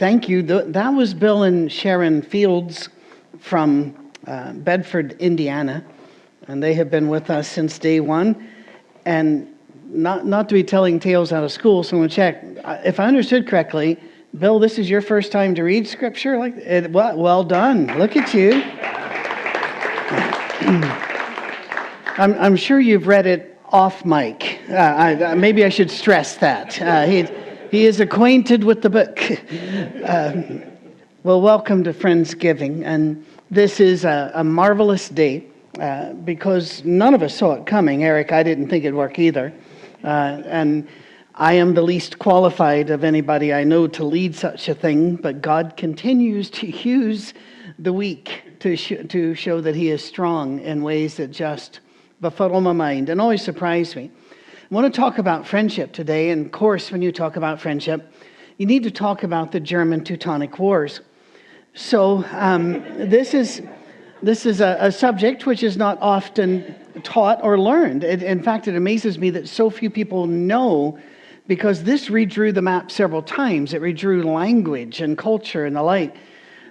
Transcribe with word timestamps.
Thank 0.00 0.30
you. 0.30 0.42
Th- 0.42 0.64
That 0.68 0.88
was 0.94 1.12
Bill 1.12 1.42
and 1.42 1.70
Sharon 1.70 2.22
Fields 2.22 2.88
from 3.38 3.94
uh, 4.26 4.54
Bedford, 4.54 5.12
Indiana, 5.20 5.84
and 6.48 6.62
they 6.62 6.72
have 6.72 6.90
been 6.90 7.08
with 7.08 7.28
us 7.28 7.46
since 7.46 7.78
day 7.78 8.00
one. 8.00 8.48
And 9.04 9.54
not, 9.84 10.24
not 10.24 10.48
to 10.48 10.54
be 10.54 10.64
telling 10.64 11.00
tales 11.00 11.32
out 11.32 11.44
of 11.44 11.52
school, 11.52 11.82
so 11.82 11.98
I'm 11.98 12.00
going 12.00 12.08
to 12.08 12.16
check. 12.16 12.42
If 12.82 12.98
I 12.98 13.04
understood 13.04 13.46
correctly, 13.46 13.98
Bill, 14.38 14.58
this 14.58 14.78
is 14.78 14.88
your 14.88 15.02
first 15.02 15.32
time 15.32 15.54
to 15.56 15.62
read 15.62 15.86
scripture? 15.86 16.38
Like, 16.38 16.56
it, 16.56 16.90
well, 16.92 17.18
well 17.18 17.44
done. 17.44 17.86
Look 17.98 18.16
at 18.16 18.32
you. 18.32 18.52
I'm, 22.16 22.32
I'm 22.40 22.56
sure 22.56 22.80
you've 22.80 23.06
read 23.06 23.26
it 23.26 23.58
off 23.66 24.02
mic. 24.06 24.60
Uh, 24.70 24.76
I, 24.76 25.34
maybe 25.34 25.62
I 25.62 25.68
should 25.68 25.90
stress 25.90 26.36
that. 26.36 26.80
Uh, 26.80 27.04
he, 27.04 27.26
he 27.70 27.86
is 27.86 28.00
acquainted 28.00 28.64
with 28.64 28.82
the 28.82 28.90
book. 28.90 29.20
Uh, 30.04 30.42
well, 31.22 31.40
welcome 31.40 31.84
to 31.84 31.92
Friendsgiving. 31.92 32.82
And 32.84 33.24
this 33.50 33.78
is 33.78 34.04
a, 34.04 34.32
a 34.34 34.42
marvelous 34.42 35.08
day 35.08 35.46
uh, 35.78 36.14
because 36.14 36.82
none 36.84 37.14
of 37.14 37.22
us 37.22 37.36
saw 37.36 37.52
it 37.52 37.66
coming. 37.66 38.02
Eric, 38.02 38.32
I 38.32 38.42
didn't 38.42 38.68
think 38.68 38.84
it'd 38.84 38.94
work 38.94 39.18
either. 39.18 39.52
Uh, 40.02 40.42
and 40.46 40.88
I 41.34 41.52
am 41.52 41.74
the 41.74 41.82
least 41.82 42.18
qualified 42.18 42.90
of 42.90 43.04
anybody 43.04 43.52
I 43.52 43.62
know 43.62 43.86
to 43.88 44.04
lead 44.04 44.34
such 44.34 44.68
a 44.68 44.74
thing, 44.74 45.16
but 45.16 45.40
God 45.40 45.76
continues 45.76 46.50
to 46.50 46.66
use 46.66 47.34
the 47.78 47.92
weak 47.92 48.42
to, 48.60 48.76
sh- 48.76 49.06
to 49.08 49.34
show 49.34 49.60
that 49.60 49.76
He 49.76 49.90
is 49.90 50.04
strong 50.04 50.58
in 50.60 50.82
ways 50.82 51.16
that 51.18 51.30
just 51.30 51.80
befuddle 52.20 52.60
my 52.60 52.72
mind 52.72 53.08
and 53.10 53.20
always 53.20 53.42
surprise 53.42 53.94
me. 53.94 54.10
I 54.70 54.74
want 54.76 54.94
to 54.94 55.00
talk 55.00 55.18
about 55.18 55.48
friendship 55.48 55.90
today, 55.90 56.30
and 56.30 56.46
of 56.46 56.52
course, 56.52 56.92
when 56.92 57.02
you 57.02 57.10
talk 57.10 57.34
about 57.34 57.60
friendship, 57.60 58.12
you 58.56 58.66
need 58.66 58.84
to 58.84 58.90
talk 58.92 59.24
about 59.24 59.50
the 59.50 59.58
German 59.58 60.04
Teutonic 60.04 60.60
Wars. 60.60 61.00
So, 61.74 62.24
um, 62.30 62.74
this 63.10 63.34
is, 63.34 63.62
this 64.22 64.46
is 64.46 64.60
a, 64.60 64.76
a, 64.78 64.92
subject 64.92 65.44
which 65.44 65.64
is 65.64 65.76
not 65.76 65.98
often 66.00 66.72
taught 67.02 67.42
or 67.42 67.58
learned. 67.58 68.04
It, 68.04 68.22
in 68.22 68.44
fact, 68.44 68.68
it 68.68 68.76
amazes 68.76 69.18
me 69.18 69.30
that 69.30 69.48
so 69.48 69.70
few 69.70 69.90
people 69.90 70.28
know 70.28 70.96
because 71.48 71.82
this 71.82 72.08
redrew 72.08 72.54
the 72.54 72.62
map 72.62 72.92
several 72.92 73.22
times. 73.22 73.74
It 73.74 73.82
redrew 73.82 74.24
language 74.24 75.00
and 75.00 75.18
culture 75.18 75.66
and 75.66 75.74
the 75.74 75.82
like. 75.82 76.14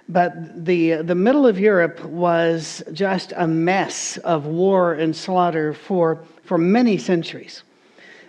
But 0.08 0.64
the, 0.64 1.02
the 1.02 1.14
middle 1.14 1.46
of 1.46 1.58
Europe 1.58 2.02
was 2.02 2.82
just 2.94 3.34
a 3.36 3.46
mess 3.46 4.16
of 4.16 4.46
war 4.46 4.94
and 4.94 5.14
slaughter 5.14 5.74
for, 5.74 6.24
for 6.44 6.56
many 6.56 6.96
centuries. 6.96 7.62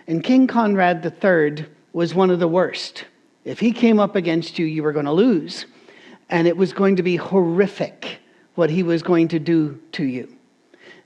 And 0.06 0.22
King 0.22 0.46
Conrad 0.46 1.04
III 1.04 1.66
was 1.92 2.14
one 2.14 2.30
of 2.30 2.38
the 2.38 2.48
worst. 2.48 3.04
If 3.44 3.60
he 3.60 3.72
came 3.72 3.98
up 3.98 4.16
against 4.16 4.58
you, 4.58 4.66
you 4.66 4.82
were 4.82 4.92
going 4.92 5.06
to 5.06 5.12
lose. 5.12 5.66
And 6.30 6.46
it 6.48 6.56
was 6.56 6.72
going 6.72 6.96
to 6.96 7.02
be 7.02 7.16
horrific 7.16 8.18
what 8.54 8.70
he 8.70 8.82
was 8.82 9.02
going 9.02 9.28
to 9.28 9.38
do 9.38 9.80
to 9.92 10.04
you. 10.04 10.34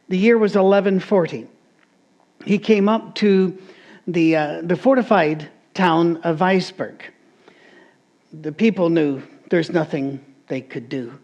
The 0.08 0.18
year 0.18 0.38
was 0.38 0.50
1140. 0.50 1.46
He 2.44 2.58
came 2.58 2.88
up 2.88 3.14
to 3.16 3.56
the, 4.06 4.36
uh, 4.36 4.60
the 4.62 4.76
fortified 4.76 5.48
town 5.74 6.18
of 6.18 6.38
Weinsberg. 6.38 7.00
The 8.32 8.52
people 8.52 8.88
knew 8.88 9.22
there's 9.50 9.70
nothing 9.70 10.24
they 10.48 10.60
could 10.60 10.88
do. 10.88 11.18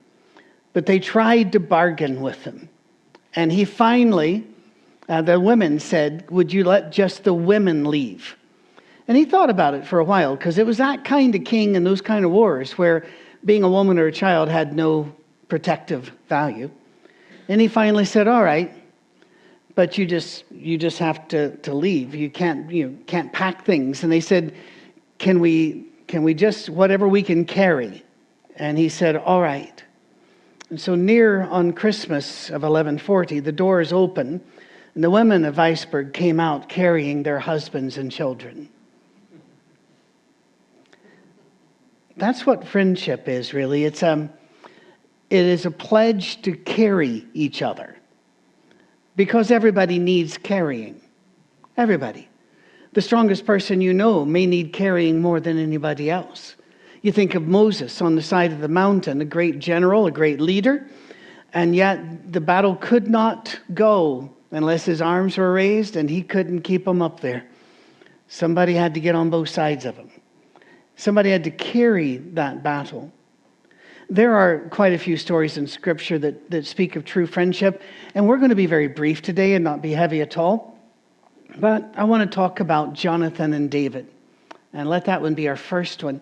But 0.73 0.87
they 0.87 0.99
tried 0.99 1.53
to 1.53 1.61
bargain 1.61 2.21
with 2.21 2.43
him. 2.43 2.69
And 3.35 3.53
he 3.53 3.65
finally, 3.65 4.47
uh, 5.09 5.23
the 5.23 5.39
women 5.39 5.81
said, 5.81 6.31
Would 6.31 6.53
you 6.53 6.65
let 6.65 6.93
just 6.93 7.25
the 7.25 7.35
women 7.35 7.85
leave? 7.85 8.37
And 9.09 9.17
he 9.17 9.25
thought 9.25 9.51
about 9.51 9.75
it 9.75 9.87
for 9.87 9.99
a 9.99 10.05
while 10.05 10.37
because 10.37 10.59
it 10.59 10.67
was 10.67 10.79
that 10.79 11.05
kind 11.05 11.35
of 11.35 11.45
king 11.45 11.77
and 11.77 11.85
those 11.85 12.01
kind 12.01 12.25
of 12.25 12.31
wars 12.31 12.79
where 12.79 13.05
being 13.45 13.63
a 13.63 13.69
woman 13.69 13.99
or 13.99 14.07
a 14.07 14.13
child 14.13 14.49
had 14.49 14.75
no 14.75 15.13
protective 15.49 16.13
value. 16.29 16.71
And 17.49 17.61
he 17.61 17.69
finally 17.69 18.05
said, 18.05 18.29
All 18.29 18.43
right, 18.43 18.73
but 19.75 19.99
you 19.99 20.07
just 20.07 20.45
you 20.51 20.79
just 20.79 20.99
have 20.99 21.27
to, 21.29 21.57
to 21.59 21.75
leave. 21.75 22.15
You 22.15 22.31
can't 22.31 22.71
you 22.71 22.99
can't 23.07 23.33
pack 23.33 23.65
things. 23.65 24.03
And 24.05 24.13
they 24.13 24.21
said, 24.21 24.55
Can 25.19 25.41
we 25.41 25.87
can 26.07 26.23
we 26.23 26.35
just 26.35 26.71
whatever 26.71 27.09
we 27.09 27.23
can 27.23 27.45
carry? 27.45 28.05
And 28.57 28.79
he 28.79 28.89
said, 28.89 29.17
All 29.17 29.41
right. 29.41 29.83
And 30.71 30.81
so, 30.81 30.95
near 30.95 31.43
on 31.43 31.73
Christmas 31.73 32.49
of 32.49 32.63
1140, 32.63 33.41
the 33.41 33.53
doors 33.53 33.93
open, 33.93 34.41
and 34.95 35.03
the 35.03 35.11
women 35.11 35.45
of 35.45 35.57
Weinsberg 35.57 36.13
came 36.13 36.39
out 36.39 36.69
carrying 36.69 37.23
their 37.23 37.39
husbands 37.39 37.97
and 37.97 38.13
children. 38.13 38.69
That's 42.17 42.45
what 42.45 42.67
friendship 42.67 43.27
is, 43.27 43.55
really. 43.55 43.85
It's, 43.85 44.03
um, 44.03 44.31
it 45.31 45.45
is 45.47 45.65
a 45.65 45.71
pledge 45.71 46.43
to 46.43 46.55
carry 46.55 47.27
each 47.33 47.63
other 47.63 47.97
because 49.17 49.51
everybody 49.51 49.99
needs 49.99 50.37
carrying. 50.37 51.01
Everybody. 51.77 52.29
The 52.93 53.01
strongest 53.01 53.47
person 53.47 53.81
you 53.81 53.95
know 53.95 54.27
may 54.27 54.45
need 54.45 54.75
carrying 54.75 55.23
more 55.23 55.41
than 55.41 55.59
anybody 55.59 56.11
else. 56.11 56.57
You 57.01 57.13
think 57.13 57.35
of 57.35 57.49
Moses 57.49 58.03
on 58.03 58.15
the 58.15 58.23
side 58.23 58.53
of 58.53 58.61
the 58.61 58.69
mountain, 58.69 59.23
a 59.23 59.25
great 59.25 59.59
general, 59.59 60.07
a 60.07 60.11
great 60.11 60.39
leader, 60.41 60.87
and 61.55 61.75
yet 61.75 62.31
the 62.31 62.41
battle 62.41 62.77
could 62.77 63.09
not 63.09 63.59
go 63.73 64.31
unless 64.53 64.85
his 64.85 65.03
arms 65.03 65.37
were 65.37 65.53
raised 65.53 65.97
and 65.97 66.09
he 66.09 66.23
couldn't 66.23 66.61
keep 66.61 66.85
them 66.85 67.03
up 67.03 67.21
there. 67.21 67.45
Somebody 68.29 68.75
had 68.75 68.95
to 68.95 69.01
get 69.01 69.15
on 69.15 69.31
both 69.31 69.49
sides 69.49 69.85
of 69.85 69.97
him. 69.97 70.11
Somebody 70.97 71.31
had 71.31 71.45
to 71.45 71.51
carry 71.51 72.19
that 72.19 72.63
battle. 72.63 73.11
There 74.09 74.35
are 74.37 74.69
quite 74.69 74.93
a 74.93 74.99
few 74.99 75.17
stories 75.17 75.57
in 75.57 75.67
Scripture 75.67 76.19
that, 76.19 76.51
that 76.51 76.67
speak 76.67 76.97
of 76.97 77.05
true 77.05 77.27
friendship, 77.27 77.83
and 78.15 78.29
we're 78.29 78.37
going 78.37 78.51
to 78.51 78.55
be 78.55 78.67
very 78.67 78.89
brief 78.89 79.23
today 79.23 79.55
and 79.55 79.65
not 79.65 79.81
be 79.81 79.93
heavy 79.93 80.21
at 80.21 80.37
all. 80.37 80.79
But 81.59 81.93
I 81.97 82.05
want 82.05 82.31
to 82.31 82.35
talk 82.35 82.61
about 82.61 82.93
Jonathan 82.93 83.55
and 83.55 83.71
David, 83.71 84.07
and 84.73 84.89
let 84.89 85.07
that 85.07 85.23
one 85.23 85.35
be 85.35 85.49
our 85.49 85.57
first 85.57 86.05
one. 86.05 86.21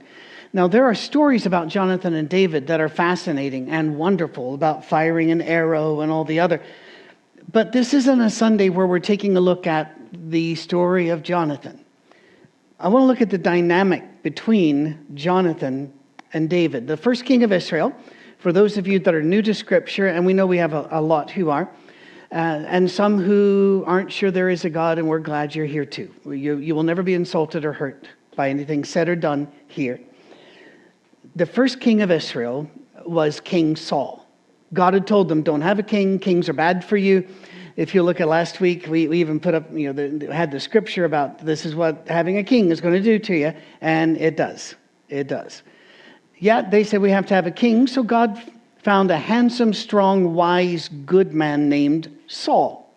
Now, 0.52 0.66
there 0.66 0.84
are 0.84 0.94
stories 0.94 1.46
about 1.46 1.68
Jonathan 1.68 2.14
and 2.14 2.28
David 2.28 2.66
that 2.68 2.80
are 2.80 2.88
fascinating 2.88 3.70
and 3.70 3.96
wonderful 3.96 4.54
about 4.54 4.84
firing 4.84 5.30
an 5.30 5.42
arrow 5.42 6.00
and 6.00 6.10
all 6.10 6.24
the 6.24 6.40
other. 6.40 6.60
But 7.52 7.72
this 7.72 7.94
isn't 7.94 8.20
a 8.20 8.30
Sunday 8.30 8.68
where 8.68 8.86
we're 8.86 8.98
taking 8.98 9.36
a 9.36 9.40
look 9.40 9.66
at 9.66 9.96
the 10.12 10.54
story 10.54 11.08
of 11.08 11.22
Jonathan. 11.22 11.84
I 12.78 12.88
want 12.88 13.02
to 13.02 13.06
look 13.06 13.20
at 13.20 13.30
the 13.30 13.38
dynamic 13.38 14.22
between 14.22 15.06
Jonathan 15.14 15.92
and 16.32 16.48
David, 16.48 16.86
the 16.86 16.96
first 16.96 17.24
king 17.24 17.42
of 17.42 17.52
Israel. 17.52 17.94
For 18.38 18.52
those 18.52 18.78
of 18.78 18.86
you 18.86 18.98
that 19.00 19.14
are 19.14 19.22
new 19.22 19.42
to 19.42 19.52
Scripture, 19.52 20.06
and 20.06 20.24
we 20.24 20.32
know 20.32 20.46
we 20.46 20.58
have 20.58 20.72
a, 20.72 20.88
a 20.90 21.00
lot 21.00 21.30
who 21.30 21.50
are, 21.50 21.70
uh, 22.32 22.34
and 22.34 22.90
some 22.90 23.18
who 23.18 23.84
aren't 23.86 24.10
sure 24.10 24.30
there 24.30 24.48
is 24.48 24.64
a 24.64 24.70
God, 24.70 24.98
and 24.98 25.08
we're 25.08 25.18
glad 25.18 25.54
you're 25.54 25.66
here 25.66 25.84
too. 25.84 26.10
You, 26.24 26.56
you 26.56 26.74
will 26.74 26.82
never 26.82 27.02
be 27.02 27.14
insulted 27.14 27.64
or 27.64 27.72
hurt 27.72 28.08
by 28.36 28.48
anything 28.48 28.84
said 28.84 29.08
or 29.08 29.16
done 29.16 29.50
here 29.68 30.00
the 31.36 31.46
first 31.46 31.80
king 31.80 32.02
of 32.02 32.10
Israel 32.10 32.70
was 33.04 33.40
King 33.40 33.76
Saul. 33.76 34.19
God 34.72 34.94
had 34.94 35.06
told 35.06 35.28
them, 35.28 35.42
don't 35.42 35.62
have 35.62 35.78
a 35.78 35.82
king, 35.82 36.18
kings 36.18 36.48
are 36.48 36.52
bad 36.52 36.84
for 36.84 36.96
you. 36.96 37.26
If 37.76 37.94
you 37.94 38.02
look 38.02 38.20
at 38.20 38.28
last 38.28 38.60
week, 38.60 38.86
we, 38.88 39.08
we 39.08 39.20
even 39.20 39.40
put 39.40 39.54
up, 39.54 39.72
you 39.72 39.92
know, 39.92 40.08
the, 40.08 40.32
had 40.32 40.50
the 40.50 40.60
scripture 40.60 41.04
about 41.04 41.44
this 41.44 41.64
is 41.64 41.74
what 41.74 42.06
having 42.08 42.36
a 42.36 42.44
king 42.44 42.70
is 42.70 42.80
going 42.80 42.94
to 42.94 43.02
do 43.02 43.18
to 43.18 43.34
you, 43.34 43.52
and 43.80 44.16
it 44.16 44.36
does. 44.36 44.74
It 45.08 45.28
does. 45.28 45.62
Yet 46.38 46.70
they 46.70 46.84
said 46.84 47.00
we 47.00 47.10
have 47.10 47.26
to 47.26 47.34
have 47.34 47.46
a 47.46 47.50
king, 47.50 47.86
so 47.86 48.02
God 48.02 48.40
found 48.82 49.10
a 49.10 49.16
handsome, 49.16 49.72
strong, 49.72 50.34
wise, 50.34 50.88
good 51.04 51.32
man 51.32 51.68
named 51.68 52.14
Saul. 52.26 52.94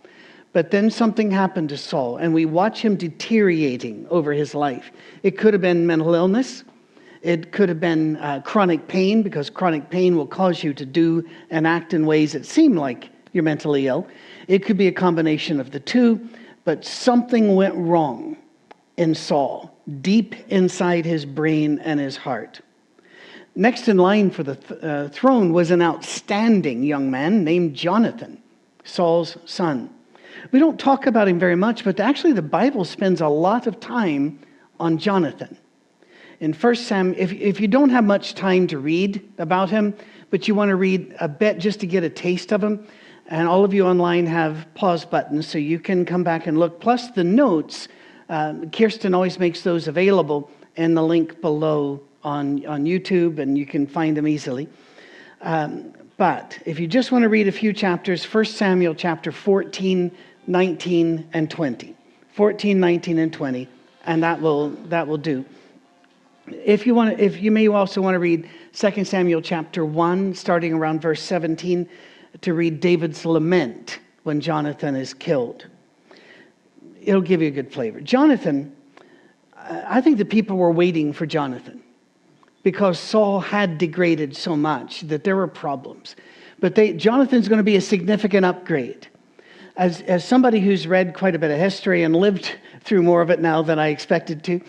But 0.54 0.70
then 0.70 0.92
something 0.92 1.32
happened 1.32 1.70
to 1.70 1.78
Saul, 1.78 2.18
and 2.18 2.34
we 2.34 2.46
watch 2.46 2.82
him 2.82 2.96
deteriorating 2.96 4.06
over 4.10 4.34
his 4.34 4.54
life. 4.54 4.92
It 5.24 5.38
could 5.38 5.54
have 5.54 5.62
been 5.62 5.88
mental 5.88 6.14
illness. 6.14 6.64
It 7.24 7.54
could 7.54 7.70
have 7.70 7.80
been 7.80 8.18
uh, 8.18 8.42
chronic 8.44 8.90
pain 8.90 9.24
because 9.24 9.50
chronic 9.50 9.90
pain 9.90 10.18
will 10.18 10.28
cause 10.28 10.62
you 10.62 10.74
to 10.74 10.86
do 10.86 11.28
and 11.50 11.66
act 11.66 11.94
in 11.94 12.06
ways 12.06 12.34
that 12.34 12.46
seem 12.46 12.76
like 12.76 13.10
you're 13.32 13.46
mentally 13.46 13.88
ill. 13.88 14.06
It 14.50 14.66
could 14.66 14.78
be 14.78 14.88
a 14.88 14.92
combination 14.92 15.62
of 15.62 15.72
the 15.72 15.80
two, 15.80 16.20
but 16.66 16.84
something 16.84 17.56
went 17.56 17.76
wrong 17.76 18.36
in 18.98 19.16
Saul, 19.16 19.74
deep 20.02 20.36
inside 20.50 21.06
his 21.06 21.26
brain 21.26 21.80
and 21.80 21.98
his 21.98 22.18
heart. 22.18 22.60
Next 23.56 23.88
in 23.88 23.98
line 23.98 24.30
for 24.30 24.44
the 24.44 24.56
th- 24.56 24.84
uh, 24.84 25.08
throne 25.08 25.54
was 25.54 25.72
an 25.72 25.82
outstanding 25.82 26.84
young 26.84 27.10
man 27.10 27.46
named 27.46 27.74
Jonathan, 27.74 28.38
Saul's 28.84 29.38
son. 29.46 29.90
We 30.52 30.60
don't 30.60 30.80
talk 30.80 31.06
about 31.06 31.30
him 31.30 31.40
very 31.40 31.56
much, 31.56 31.86
but 31.86 32.02
actually, 32.02 32.34
the 32.34 32.42
Bible 32.42 32.84
spends 32.84 33.22
a 33.22 33.30
lot 33.30 33.66
of 33.66 33.80
time 33.80 34.40
on 34.78 34.98
Jonathan 34.98 35.58
in 36.44 36.52
1 36.52 36.76
Sam, 36.76 37.14
if, 37.18 37.32
if 37.32 37.62
you 37.62 37.70
don't 37.70 37.90
have 37.92 38.04
much 38.04 38.36
time 38.36 38.68
to 38.68 38.78
read 38.78 39.26
about 39.38 39.70
him, 39.70 39.94
but 40.30 40.46
you 40.46 40.54
want 40.54 40.68
to 40.68 40.76
read 40.76 41.16
a 41.22 41.28
bit 41.30 41.58
just 41.58 41.80
to 41.80 41.88
get 41.88 42.04
a 42.04 42.10
taste 42.10 42.52
of 42.52 42.62
him, 42.62 42.86
and 43.28 43.48
all 43.48 43.64
of 43.64 43.74
you 43.74 43.86
online 43.86 44.26
have 44.26 44.68
pause 44.76 45.06
buttons 45.06 45.48
so 45.48 45.58
you 45.58 45.80
can 45.80 46.06
come 46.06 46.22
back 46.22 46.46
and 46.46 46.60
look. 46.60 46.82
Plus, 46.82 47.12
the 47.12 47.24
notes, 47.24 47.88
uh, 48.28 48.56
Kirsten 48.74 49.14
always 49.14 49.40
makes 49.40 49.62
those 49.62 49.88
available 49.88 50.52
in 50.76 50.96
the 50.96 51.02
link 51.02 51.40
below 51.40 52.02
on, 52.26 52.66
on 52.66 52.84
YouTube, 52.84 53.40
and 53.40 53.58
you 53.58 53.66
can 53.66 53.88
find 53.88 54.18
them 54.18 54.28
easily. 54.28 54.68
Um, 55.44 55.94
but 56.18 56.60
if 56.66 56.78
you 56.78 56.88
just 56.88 57.14
want 57.14 57.24
to 57.24 57.30
read 57.30 57.48
a 57.48 57.54
few 57.54 57.72
chapters, 57.72 58.26
1 58.26 58.44
Samuel 58.44 58.96
chapter 58.96 59.32
14, 59.32 60.12
19, 60.48 61.30
and 61.32 61.50
20. 61.50 61.96
14, 62.34 62.80
19, 62.82 63.20
and 63.20 63.32
20, 63.32 63.70
and 64.06 64.24
that 64.24 64.42
will, 64.42 64.72
that 64.90 65.08
will 65.08 65.18
do. 65.18 65.46
If 66.48 66.86
you, 66.86 66.94
want 66.94 67.18
to, 67.18 67.24
if 67.24 67.42
you 67.42 67.52
may 67.52 67.68
also 67.68 68.02
want 68.02 68.16
to 68.16 68.20
read 68.20 68.50
2 68.74 69.06
Samuel 69.06 69.42
chapter 69.42 69.86
1, 69.86 70.34
starting 70.34 70.74
around 70.74 71.02
verse 71.02 71.22
17, 71.22 71.88
to 72.42 72.54
read 72.54 72.80
David's 72.80 73.26
lament 73.26 74.00
when 74.24 74.42
Jonathan 74.42 74.96
is 74.96 75.14
killed. 75.14 75.68
It'll 77.02 77.22
give 77.22 77.42
you 77.42 77.48
a 77.48 77.52
good 77.52 77.72
flavor. 77.72 78.02
Jonathan, 78.02 78.76
I 79.56 80.02
think 80.02 80.18
the 80.18 80.26
people 80.26 80.58
were 80.58 80.72
waiting 80.72 81.14
for 81.14 81.26
Jonathan 81.26 81.82
because 82.64 83.00
Saul 83.00 83.40
had 83.40 83.78
degraded 83.78 84.36
so 84.36 84.56
much 84.56 85.02
that 85.02 85.24
there 85.24 85.36
were 85.36 85.48
problems. 85.48 86.16
But 86.60 86.76
they, 86.76 86.94
Jonathan's 86.94 87.48
going 87.48 87.58
to 87.58 87.64
be 87.64 87.76
a 87.76 87.82
significant 87.82 88.46
upgrade. 88.46 89.08
As, 89.76 90.02
as 90.02 90.26
somebody 90.26 90.60
who's 90.60 90.88
read 90.88 91.14
quite 91.14 91.36
a 91.36 91.40
bit 91.40 91.52
of 91.52 91.58
history 91.58 92.04
and 92.04 92.16
lived 92.16 92.56
through 92.82 93.04
more 93.04 93.22
of 93.22 93.30
it 93.30 93.40
now 93.40 93.62
than 93.62 93.80
I 93.80 93.90
expected 93.90 94.44
to, 94.46 94.62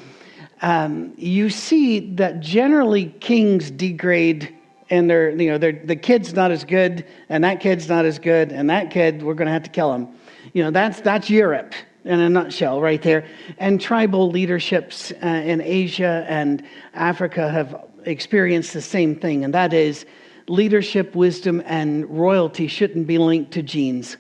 um, 0.65 1.13
you 1.19 1.51
see 1.51 2.15
that 2.15 2.41
generally 2.41 3.11
kings 3.21 3.71
degrade 3.71 4.57
and 4.89 5.11
they're, 5.11 5.31
you 5.31 5.51
know, 5.51 5.59
they're, 5.59 5.79
the 5.85 5.95
kid's 5.95 6.33
not 6.33 6.51
as 6.51 6.65
good, 6.65 7.07
and 7.29 7.45
that 7.45 7.61
kid's 7.61 7.87
not 7.87 8.07
as 8.07 8.19
good, 8.19 8.51
and 8.51 8.71
that 8.71 8.91
kid, 8.91 9.23
we're 9.23 9.35
going 9.35 9.47
to 9.47 9.53
have 9.53 9.65
to 9.65 9.71
kill 9.71 9.93
him. 9.93 10.09
You 10.55 10.65
know, 10.65 10.71
that's, 10.71 11.03
that's 11.03 11.29
Europe 11.29 11.75
in 12.05 12.19
a 12.19 12.31
nutshell 12.31 12.81
right 12.81 13.03
there. 13.03 13.27
And 13.59 13.79
tribal 13.79 14.31
leaderships 14.31 15.13
uh, 15.23 15.27
in 15.27 15.61
Asia 15.61 16.25
and 16.29 16.67
Africa 16.95 17.51
have 17.51 17.85
experienced 18.05 18.73
the 18.73 18.83
same 18.83 19.17
thing, 19.17 19.45
and 19.45 19.53
that 19.53 19.75
is 19.75 20.07
leadership, 20.49 21.15
wisdom, 21.15 21.63
and 21.67 22.09
royalty 22.09 22.69
shouldn't 22.69 23.07
be 23.07 23.19
linked 23.19 23.53
to 23.53 23.63
genes 23.63 24.17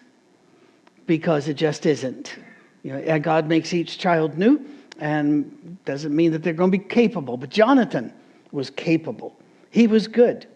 because 1.06 1.48
it 1.48 1.54
just 1.54 1.86
isn't. 1.86 2.36
You 2.82 2.92
know, 2.92 3.18
God 3.18 3.48
makes 3.48 3.72
each 3.72 3.96
child 3.96 4.36
new 4.36 4.62
and 4.98 5.78
doesn't 5.84 6.14
mean 6.14 6.32
that 6.32 6.42
they're 6.42 6.52
going 6.52 6.70
to 6.70 6.78
be 6.78 6.84
capable, 6.84 7.36
but 7.36 7.50
Jonathan 7.50 8.12
was 8.52 8.70
capable. 8.70 9.36
He 9.70 9.86
was 9.86 10.06
good. 10.06 10.46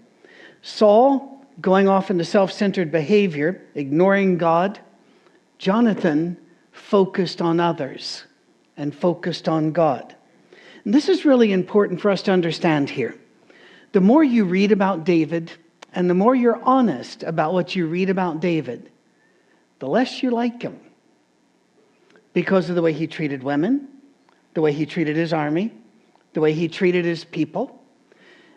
Saul, 0.63 1.45
going 1.61 1.89
off 1.89 2.11
into 2.11 2.25
self 2.25 2.53
centered 2.53 2.91
behavior, 2.91 3.63
ignoring 3.75 4.39
God. 4.39 4.79
Jonathan, 5.59 6.37
focused 6.71 7.43
on 7.43 7.59
others 7.59 8.25
and 8.77 8.95
focused 8.95 9.49
on 9.49 9.73
God. 9.73 10.15
And 10.85 10.95
this 10.95 11.09
is 11.09 11.25
really 11.25 11.53
important 11.53 12.01
for 12.01 12.11
us 12.11 12.23
to 12.23 12.33
understand 12.33 12.89
here. 12.89 13.17
The 13.93 14.01
more 14.01 14.23
you 14.23 14.45
read 14.45 14.71
about 14.71 15.05
David 15.05 15.51
and 15.93 16.09
the 16.09 16.15
more 16.15 16.35
you're 16.35 16.63
honest 16.63 17.25
about 17.25 17.53
what 17.53 17.75
you 17.75 17.87
read 17.87 18.11
about 18.11 18.41
David, 18.41 18.91
the 19.81 19.89
less 19.89 20.23
you 20.23 20.31
like 20.31 20.63
him 20.63 20.79
because 22.33 22.69
of 22.69 22.77
the 22.77 22.83
way 22.83 22.93
he 22.93 23.07
treated 23.07 23.43
women, 23.43 23.89
the 24.59 24.63
way 24.63 24.73
he 24.73 24.87
treated 24.87 25.15
his 25.15 25.33
army, 25.33 25.71
the 26.33 26.41
way 26.41 26.53
he 26.53 26.67
treated 26.67 27.05
his 27.05 27.25
people. 27.25 27.81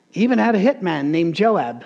He 0.09 0.24
even 0.24 0.39
had 0.39 0.56
a 0.56 0.59
hitman 0.59 1.09
named 1.09 1.36
Joab 1.36 1.86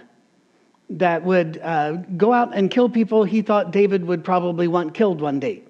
that 0.90 1.26
would 1.26 1.58
uh, 1.62 1.98
go 2.16 2.32
out 2.32 2.56
and 2.56 2.72
kill 2.72 2.88
people 2.88 3.26
he 3.26 3.42
thought 3.42 3.72
David 3.72 4.06
would 4.06 4.24
probably 4.24 4.70
want 4.70 4.94
killed 4.94 5.20
one 5.20 5.42
day. 5.42 5.64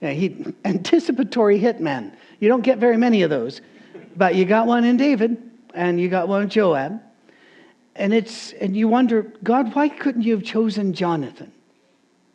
Yeah, 0.00 0.12
he 0.12 0.54
anticipatory 0.64 1.58
hitman. 1.58 2.14
You 2.38 2.48
don't 2.48 2.60
get 2.60 2.78
very 2.78 2.96
many 2.96 3.22
of 3.22 3.30
those, 3.30 3.62
but 4.14 4.36
you 4.36 4.44
got 4.44 4.68
one 4.68 4.84
in 4.84 4.96
David, 4.96 5.36
and 5.74 6.00
you 6.00 6.08
got 6.08 6.28
one 6.28 6.42
in 6.42 6.48
Joab, 6.48 7.02
and 7.96 8.14
it's 8.14 8.52
and 8.52 8.76
you 8.76 8.86
wonder, 8.86 9.22
God, 9.42 9.74
why 9.74 9.88
couldn't 9.88 10.22
you 10.22 10.36
have 10.36 10.44
chosen 10.44 10.92
Jonathan? 10.92 11.50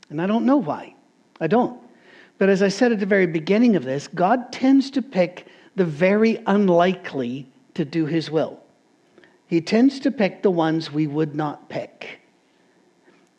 And 0.09 0.21
I 0.21 0.27
don't 0.27 0.45
know 0.45 0.57
why. 0.57 0.93
I 1.39 1.47
don't. 1.47 1.79
But 2.41 2.49
as 2.49 2.63
I 2.63 2.69
said 2.69 2.91
at 2.91 2.99
the 2.99 3.05
very 3.05 3.27
beginning 3.27 3.75
of 3.75 3.83
this, 3.83 4.07
God 4.07 4.51
tends 4.51 4.89
to 4.91 5.03
pick 5.03 5.45
the 5.75 5.85
very 5.85 6.41
unlikely 6.47 7.47
to 7.75 7.85
do 7.85 8.07
His 8.07 8.31
will. 8.31 8.59
He 9.45 9.61
tends 9.61 9.99
to 9.99 10.09
pick 10.09 10.41
the 10.41 10.49
ones 10.49 10.91
we 10.91 11.05
would 11.05 11.35
not 11.35 11.69
pick. 11.69 12.19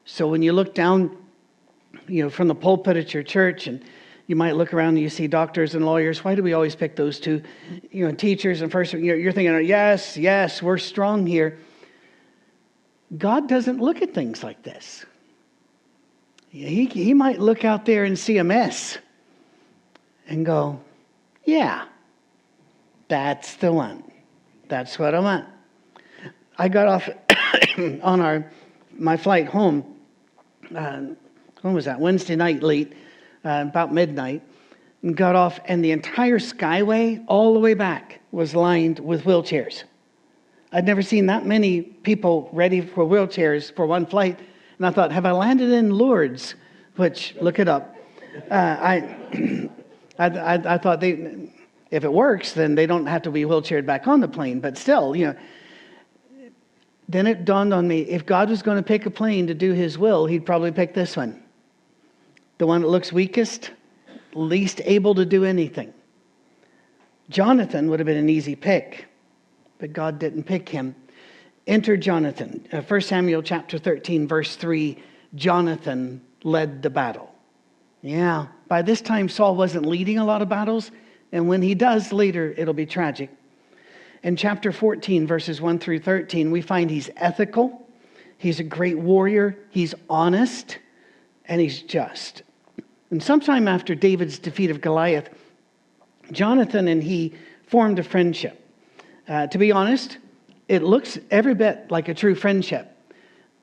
So 0.05 0.29
when 0.29 0.41
you 0.41 0.53
look 0.53 0.73
down, 0.73 1.17
you 2.07 2.23
know, 2.23 2.31
from 2.31 2.47
the 2.47 2.55
pulpit 2.55 2.97
at 2.97 3.13
your 3.13 3.25
church 3.25 3.67
and 3.67 3.85
you 4.29 4.37
might 4.37 4.55
look 4.55 4.73
around 4.73 4.91
and 4.91 5.01
you 5.01 5.09
see 5.09 5.27
doctors 5.27 5.75
and 5.75 5.85
lawyers. 5.85 6.23
Why 6.23 6.37
do 6.37 6.45
we 6.45 6.53
always 6.53 6.77
pick 6.77 6.95
those 6.95 7.19
two? 7.19 7.43
You 7.91 8.07
know, 8.07 8.15
teachers 8.15 8.63
and 8.63 8.71
first, 8.71 8.93
you're 8.93 9.33
thinking, 9.33 9.67
yes, 9.67 10.17
yes, 10.17 10.63
we're 10.63 10.79
strong 10.79 11.27
here. 11.27 11.59
God 13.19 13.49
doesn't 13.49 13.81
look 13.81 14.01
at 14.01 14.15
things 14.15 14.45
like 14.45 14.63
this. 14.63 15.05
He, 16.53 16.85
he 16.85 17.15
might 17.15 17.41
look 17.41 17.65
out 17.65 17.87
there 17.87 18.05
and 18.05 18.19
see 18.19 18.37
a 18.37 18.45
mess 18.45 18.99
and 20.29 20.45
go, 20.45 20.79
yeah, 21.45 21.87
that's 23.09 23.55
the 23.55 23.73
one. 23.73 24.05
That's 24.69 24.99
what 24.99 25.15
I 25.15 25.21
want. 25.21 25.47
I 26.59 26.69
got 26.69 26.89
off 26.89 27.09
on 28.03 28.21
our 28.21 28.51
my 28.99 29.17
flight 29.17 29.47
home. 29.47 29.97
Uh, 30.75 31.07
when 31.63 31.73
was 31.73 31.87
that? 31.87 31.99
Wednesday 31.99 32.37
night 32.37 32.63
late 32.63 32.93
uh, 33.47 33.65
about 33.69 33.95
midnight, 33.95 34.43
and 35.03 35.17
got 35.17 35.35
off, 35.35 35.59
and 35.65 35.83
the 35.83 35.91
entire 35.91 36.39
skyway, 36.39 37.25
all 37.29 37.55
the 37.55 37.61
way 37.61 37.73
back, 37.73 38.21
was 38.31 38.55
lined 38.55 38.99
with 38.99 39.25
wheelchairs. 39.25 39.85
I'd 40.71 40.85
never 40.85 41.03
seen 41.03 41.27
that 41.27 41.47
many 41.47 41.81
people 41.81 42.51
ready 42.53 42.83
for 42.83 43.05
wheelchairs 43.05 43.75
for 43.75 43.87
one 43.87 44.05
flight. 44.05 44.39
And 44.79 44.87
I 44.87 44.91
thought, 44.91 45.13
have 45.13 45.27
I 45.27 45.33
landed 45.33 45.71
in 45.71 45.91
Lourdes? 45.91 46.55
Which, 46.97 47.35
look 47.41 47.59
it 47.59 47.69
up. 47.69 47.97
Uh, 48.51 48.55
I, 48.55 49.17
I, 50.19 50.27
I, 50.27 50.75
I, 50.75 50.79
thought 50.79 51.01
they, 51.01 51.51
if 51.91 52.05
it 52.05 52.13
works, 52.13 52.53
then 52.53 52.75
they 52.75 52.87
don't 52.87 53.07
have 53.07 53.23
to 53.23 53.31
be 53.31 53.43
wheelchaired 53.43 53.87
back 53.87 54.07
on 54.07 54.21
the 54.21 54.29
plane. 54.29 54.61
But 54.61 54.79
still, 54.79 55.15
you 55.15 55.27
know, 55.27 55.37
then 57.09 57.27
it 57.27 57.45
dawned 57.45 57.75
on 57.75 57.87
me 57.87 58.01
if 58.01 58.25
God 58.25 58.49
was 58.49 58.63
going 58.63 58.79
to 58.79 58.83
pick 58.83 59.07
a 59.07 59.11
plane 59.11 59.47
to 59.47 59.55
do 59.55 59.73
his 59.73 59.99
will, 59.99 60.27
he'd 60.27 60.47
probably 60.47 60.73
pick 60.73 60.95
this 60.95 61.17
one 61.17 61.43
the 62.59 62.67
one 62.67 62.83
that 62.83 62.87
looks 62.87 63.13
weakest, 63.13 63.73
least 64.35 64.81
able 64.85 65.17
to 65.17 65.25
do 65.25 65.45
anything. 65.45 65.93
Jonathan 67.29 67.91
would 67.91 67.99
have 67.99 68.07
been 68.07 68.17
an 68.17 68.29
easy 68.29 68.55
pick, 68.55 69.07
but 69.81 69.93
God 69.93 70.21
didn't 70.21 70.45
pick 70.45 70.69
him. 70.69 70.95
Enter 71.67 71.97
Jonathan. 71.97 72.67
Uh, 72.73 72.81
1 72.81 73.01
Samuel 73.03 73.43
chapter 73.43 73.79
13, 73.79 74.27
verse 74.27 74.57
3 74.57 75.03
Jonathan 75.35 76.21
led 76.43 76.83
the 76.83 76.91
battle. 76.91 77.33
Yeah, 78.03 78.47
by 78.69 78.83
this 78.83 79.01
time, 79.01 79.29
Saul 79.29 79.55
wasn't 79.55 79.87
leading 79.87 80.19
a 80.19 80.25
lot 80.25 80.43
of 80.43 80.49
battles, 80.49 80.91
and 81.31 81.49
when 81.49 81.63
he 81.63 81.75
does 81.75 82.13
later, 82.13 82.53
it'll 82.57 82.75
be 82.75 82.87
tragic. 82.87 83.31
In 84.25 84.37
chapter 84.37 84.73
14, 84.73 85.27
verses 85.27 85.61
1 85.61 85.79
through 85.79 86.01
13, 86.01 86.51
we 86.51 86.63
find 86.63 86.91
he's 86.91 87.11
ethical, 87.17 87.87
he's 88.39 88.61
a 88.61 88.65
great 88.65 88.99
warrior, 88.99 89.57
he's 89.71 89.95
honest, 90.11 90.79
and 91.47 91.61
he's 91.61 91.83
just. 91.83 92.43
And 93.11 93.23
sometime 93.23 93.69
after 93.69 93.95
David's 93.95 94.39
defeat 94.39 94.71
of 94.71 94.81
Goliath, 94.81 95.29
Jonathan 96.33 96.89
and 96.89 97.03
he 97.03 97.35
formed 97.69 97.99
a 97.99 98.03
friendship. 98.03 98.59
Uh, 99.29 99.47
to 99.47 99.59
be 99.59 99.71
honest, 99.71 100.19
it 100.73 100.83
looks 100.83 101.19
every 101.31 101.55
bit 101.55 101.91
like 101.91 102.09
a 102.09 102.15
true 102.15 102.35
friendship, 102.35 102.97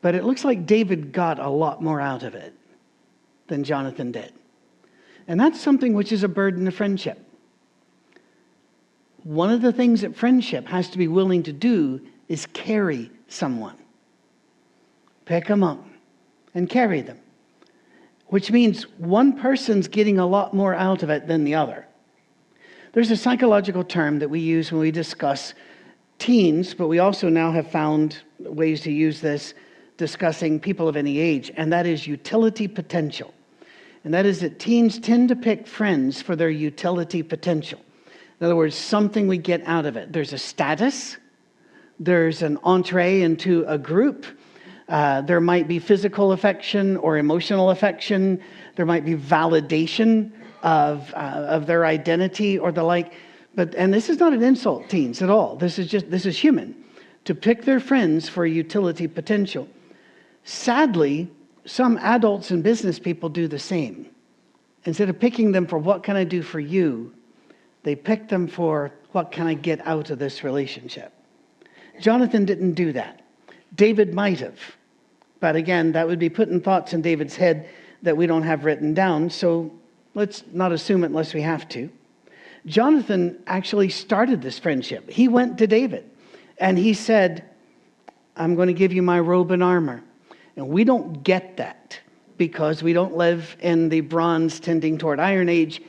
but 0.01 0.13
it 0.13 0.23
looks 0.23 0.45
like 0.45 0.65
David 0.65 1.11
got 1.11 1.39
a 1.39 1.49
lot 1.49 1.81
more 1.81 1.99
out 1.99 2.23
of 2.23 2.35
it 2.35 2.53
than 3.47 3.63
Jonathan 3.63 4.11
did. 4.11 4.31
And 5.27 5.39
that's 5.39 5.59
something 5.59 5.93
which 5.93 6.11
is 6.11 6.23
a 6.23 6.27
burden 6.27 6.67
of 6.67 6.75
friendship. 6.75 7.19
One 9.23 9.49
of 9.49 9.61
the 9.61 9.73
things 9.73 10.01
that 10.01 10.15
friendship 10.15 10.67
has 10.67 10.89
to 10.91 10.97
be 10.97 11.07
willing 11.07 11.43
to 11.43 11.53
do 11.53 11.99
is 12.27 12.45
carry 12.47 13.09
someone, 13.27 13.77
pick 15.25 15.47
them 15.47 15.63
up, 15.63 15.83
and 16.53 16.69
carry 16.69 17.01
them 17.01 17.19
which 18.29 18.51
means 18.51 18.83
one 18.99 19.33
person's 19.33 19.87
getting 19.87 20.19
a 20.19 20.25
lot 20.25 20.53
more 20.53 20.73
out 20.75 21.03
of 21.03 21.09
it 21.09 21.27
than 21.27 21.43
the 21.43 21.55
other. 21.55 21.85
There's 22.93 23.11
a 23.11 23.17
psychological 23.17 23.83
term 23.83 24.19
that 24.19 24.29
we 24.29 24.39
use 24.39 24.71
when 24.71 24.81
we 24.81 24.91
discuss 24.91 25.53
teens, 26.19 26.73
but 26.73 26.87
we 26.87 26.99
also 26.99 27.29
now 27.29 27.51
have 27.51 27.69
found 27.71 28.19
ways 28.39 28.81
to 28.81 28.91
use 28.91 29.21
this 29.21 29.53
discussing 29.97 30.59
people 30.59 30.87
of 30.87 30.95
any 30.95 31.17
age, 31.19 31.51
and 31.57 31.73
that 31.73 31.85
is 31.85 32.05
utility 32.05 32.67
potential. 32.67 33.33
And 34.03 34.13
that 34.13 34.25
is 34.25 34.39
that 34.41 34.59
teens 34.59 34.99
tend 34.99 35.29
to 35.29 35.35
pick 35.35 35.67
friends 35.67 36.21
for 36.21 36.35
their 36.35 36.49
utility 36.49 37.23
potential. 37.23 37.79
In 38.39 38.45
other 38.45 38.55
words, 38.55 38.75
something 38.75 39.27
we 39.27 39.37
get 39.37 39.61
out 39.65 39.85
of 39.85 39.97
it. 39.97 40.13
There's 40.13 40.31
a 40.31 40.37
status, 40.37 41.17
there's 41.99 42.41
an 42.41 42.57
entree 42.63 43.21
into 43.21 43.65
a 43.67 43.77
group, 43.77 44.25
uh, 44.89 45.21
there 45.21 45.39
might 45.39 45.67
be 45.67 45.77
physical 45.77 46.31
affection 46.31 46.97
or 46.97 47.17
emotional 47.17 47.69
affection. 47.69 48.41
There 48.75 48.87
might 48.87 49.05
be 49.05 49.15
validation 49.15 50.31
of, 50.63 51.13
uh, 51.13 51.45
of 51.47 51.67
their 51.67 51.85
identity 51.85 52.57
or 52.57 52.71
the 52.71 52.83
like. 52.83 53.13
But, 53.55 53.75
and 53.75 53.93
this 53.93 54.09
is 54.09 54.19
not 54.19 54.33
an 54.33 54.43
insult, 54.43 54.89
teens, 54.89 55.21
at 55.21 55.29
all. 55.29 55.55
This 55.55 55.79
is 55.79 55.87
just, 55.87 56.09
this 56.09 56.25
is 56.25 56.37
human. 56.37 56.75
To 57.25 57.35
pick 57.35 57.63
their 57.63 57.79
friends 57.79 58.29
for 58.29 58.45
utility 58.45 59.07
potential. 59.07 59.67
Sadly, 60.43 61.29
some 61.65 61.97
adults 61.97 62.51
and 62.51 62.63
business 62.63 62.99
people 62.99 63.29
do 63.29 63.47
the 63.47 63.59
same. 63.59 64.07
Instead 64.85 65.09
of 65.09 65.19
picking 65.19 65.51
them 65.51 65.67
for 65.67 65.77
what 65.77 66.03
can 66.03 66.15
I 66.15 66.23
do 66.23 66.41
for 66.41 66.59
you, 66.59 67.13
they 67.83 67.95
pick 67.95 68.29
them 68.29 68.47
for 68.47 68.91
what 69.11 69.31
can 69.31 69.47
I 69.47 69.53
get 69.53 69.85
out 69.85 70.09
of 70.09 70.19
this 70.19 70.43
relationship. 70.43 71.13
Jonathan 71.99 72.45
didn't 72.45 72.73
do 72.73 72.93
that. 72.93 73.21
David 73.75 74.13
might 74.13 74.39
have. 74.39 74.59
But 75.39 75.55
again, 75.55 75.91
that 75.93 76.07
would 76.07 76.19
be 76.19 76.29
putting 76.29 76.61
thoughts 76.61 76.93
in 76.93 77.01
David's 77.01 77.35
head 77.35 77.69
that 78.01 78.15
we 78.15 78.27
don't 78.27 78.43
have 78.43 78.65
written 78.65 78.93
down, 78.93 79.29
so 79.29 79.71
let's 80.15 80.43
not 80.51 80.71
assume 80.71 81.03
it 81.03 81.07
unless 81.07 81.33
we 81.33 81.41
have 81.41 81.67
to. 81.69 81.89
Jonathan 82.69 83.41
actually 83.47 83.89
started 83.89 84.41
this 84.43 84.59
friendship. 84.59 85.09
He 85.09 85.27
went 85.27 85.57
to 85.57 85.65
David 85.65 86.09
and 86.59 86.77
he 86.77 86.93
said, 86.93 87.43
I'm 88.35 88.55
going 88.55 88.67
to 88.67 88.73
give 88.73 88.93
you 88.93 89.01
my 89.01 89.19
robe 89.19 89.49
and 89.51 89.63
armor. 89.63 90.03
And 90.55 90.69
we 90.69 90.83
don't 90.83 91.23
get 91.23 91.57
that 91.57 91.99
because 92.37 92.83
we 92.83 92.93
don't 92.93 93.15
live 93.15 93.57
in 93.59 93.89
the 93.89 94.01
bronze 94.01 94.59
tending 94.59 94.99
toward 94.99 95.19
iron 95.19 95.49
age 95.49 95.81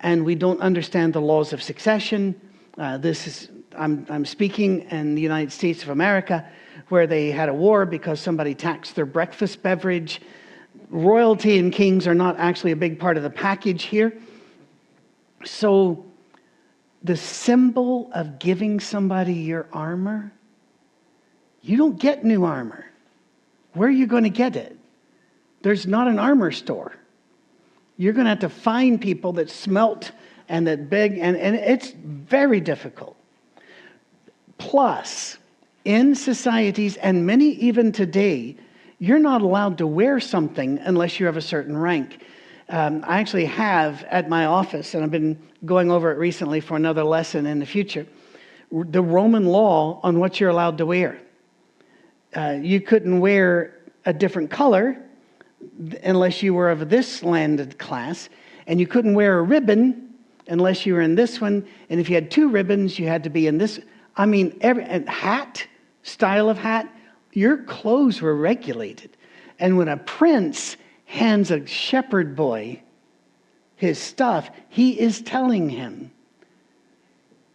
and 0.00 0.24
we 0.24 0.34
don't 0.34 0.60
understand 0.60 1.14
the 1.14 1.20
laws 1.20 1.54
of 1.54 1.62
succession. 1.62 2.38
Uh, 2.76 2.98
this 2.98 3.26
is, 3.26 3.48
I'm, 3.76 4.06
I'm 4.10 4.26
speaking 4.26 4.82
in 4.90 5.14
the 5.14 5.22
United 5.22 5.52
States 5.52 5.82
of 5.82 5.88
America 5.88 6.46
where 6.90 7.06
they 7.06 7.30
had 7.30 7.48
a 7.48 7.54
war 7.54 7.86
because 7.86 8.20
somebody 8.20 8.54
taxed 8.54 8.94
their 8.94 9.06
breakfast 9.06 9.62
beverage. 9.62 10.20
Royalty 10.90 11.58
and 11.58 11.72
kings 11.72 12.06
are 12.06 12.14
not 12.14 12.38
actually 12.38 12.72
a 12.72 12.76
big 12.76 12.98
part 12.98 13.16
of 13.16 13.22
the 13.22 13.30
package 13.30 13.84
here. 13.84 14.12
So, 15.44 16.09
the 17.02 17.16
symbol 17.16 18.10
of 18.12 18.38
giving 18.38 18.80
somebody 18.80 19.34
your 19.34 19.66
armor, 19.72 20.32
you 21.62 21.76
don't 21.76 21.98
get 21.98 22.24
new 22.24 22.44
armor. 22.44 22.86
Where 23.74 23.88
are 23.88 23.92
you 23.92 24.06
going 24.06 24.24
to 24.24 24.30
get 24.30 24.56
it? 24.56 24.76
There's 25.62 25.86
not 25.86 26.08
an 26.08 26.18
armor 26.18 26.50
store. 26.50 26.94
You're 27.96 28.12
going 28.12 28.24
to 28.24 28.30
have 28.30 28.40
to 28.40 28.48
find 28.48 29.00
people 29.00 29.34
that 29.34 29.50
smelt 29.50 30.12
and 30.48 30.66
that 30.66 30.90
beg, 30.90 31.18
and, 31.18 31.36
and 31.36 31.54
it's 31.54 31.92
very 32.04 32.60
difficult. 32.60 33.16
Plus, 34.58 35.38
in 35.84 36.14
societies, 36.14 36.96
and 36.96 37.24
many 37.24 37.50
even 37.52 37.92
today, 37.92 38.56
you're 38.98 39.18
not 39.18 39.42
allowed 39.42 39.78
to 39.78 39.86
wear 39.86 40.20
something 40.20 40.78
unless 40.78 41.20
you 41.20 41.26
have 41.26 41.36
a 41.36 41.42
certain 41.42 41.76
rank. 41.76 42.22
Um, 42.70 43.04
I 43.04 43.18
actually 43.18 43.46
have 43.46 44.04
at 44.04 44.28
my 44.28 44.44
office, 44.44 44.94
and 44.94 45.02
I've 45.02 45.10
been 45.10 45.36
going 45.64 45.90
over 45.90 46.12
it 46.12 46.18
recently 46.18 46.60
for 46.60 46.76
another 46.76 47.02
lesson 47.02 47.44
in 47.46 47.58
the 47.58 47.66
future, 47.66 48.06
the 48.70 49.02
Roman 49.02 49.44
law 49.46 49.98
on 50.04 50.20
what 50.20 50.38
you're 50.38 50.50
allowed 50.50 50.78
to 50.78 50.86
wear. 50.86 51.20
Uh, 52.32 52.58
you 52.62 52.80
couldn't 52.80 53.18
wear 53.18 53.76
a 54.04 54.12
different 54.12 54.52
color 54.52 55.02
unless 56.04 56.44
you 56.44 56.54
were 56.54 56.70
of 56.70 56.88
this 56.88 57.24
landed 57.24 57.76
class, 57.76 58.28
and 58.68 58.78
you 58.78 58.86
couldn't 58.86 59.14
wear 59.14 59.40
a 59.40 59.42
ribbon 59.42 60.14
unless 60.46 60.86
you 60.86 60.94
were 60.94 61.00
in 61.00 61.16
this 61.16 61.40
one, 61.40 61.66
and 61.88 61.98
if 61.98 62.08
you 62.08 62.14
had 62.14 62.30
two 62.30 62.48
ribbons, 62.48 63.00
you 63.00 63.08
had 63.08 63.24
to 63.24 63.30
be 63.30 63.48
in 63.48 63.58
this. 63.58 63.80
I 64.16 64.26
mean, 64.26 64.56
every 64.60 64.84
hat, 65.06 65.66
style 66.04 66.48
of 66.48 66.56
hat, 66.56 66.88
your 67.32 67.64
clothes 67.64 68.22
were 68.22 68.36
regulated. 68.36 69.16
And 69.58 69.76
when 69.76 69.88
a 69.88 69.96
prince 69.96 70.76
hands 71.10 71.50
a 71.50 71.66
shepherd 71.66 72.36
boy 72.36 72.80
his 73.74 73.98
stuff, 73.98 74.50
he 74.68 75.00
is 75.00 75.22
telling 75.22 75.70
him, 75.70 76.12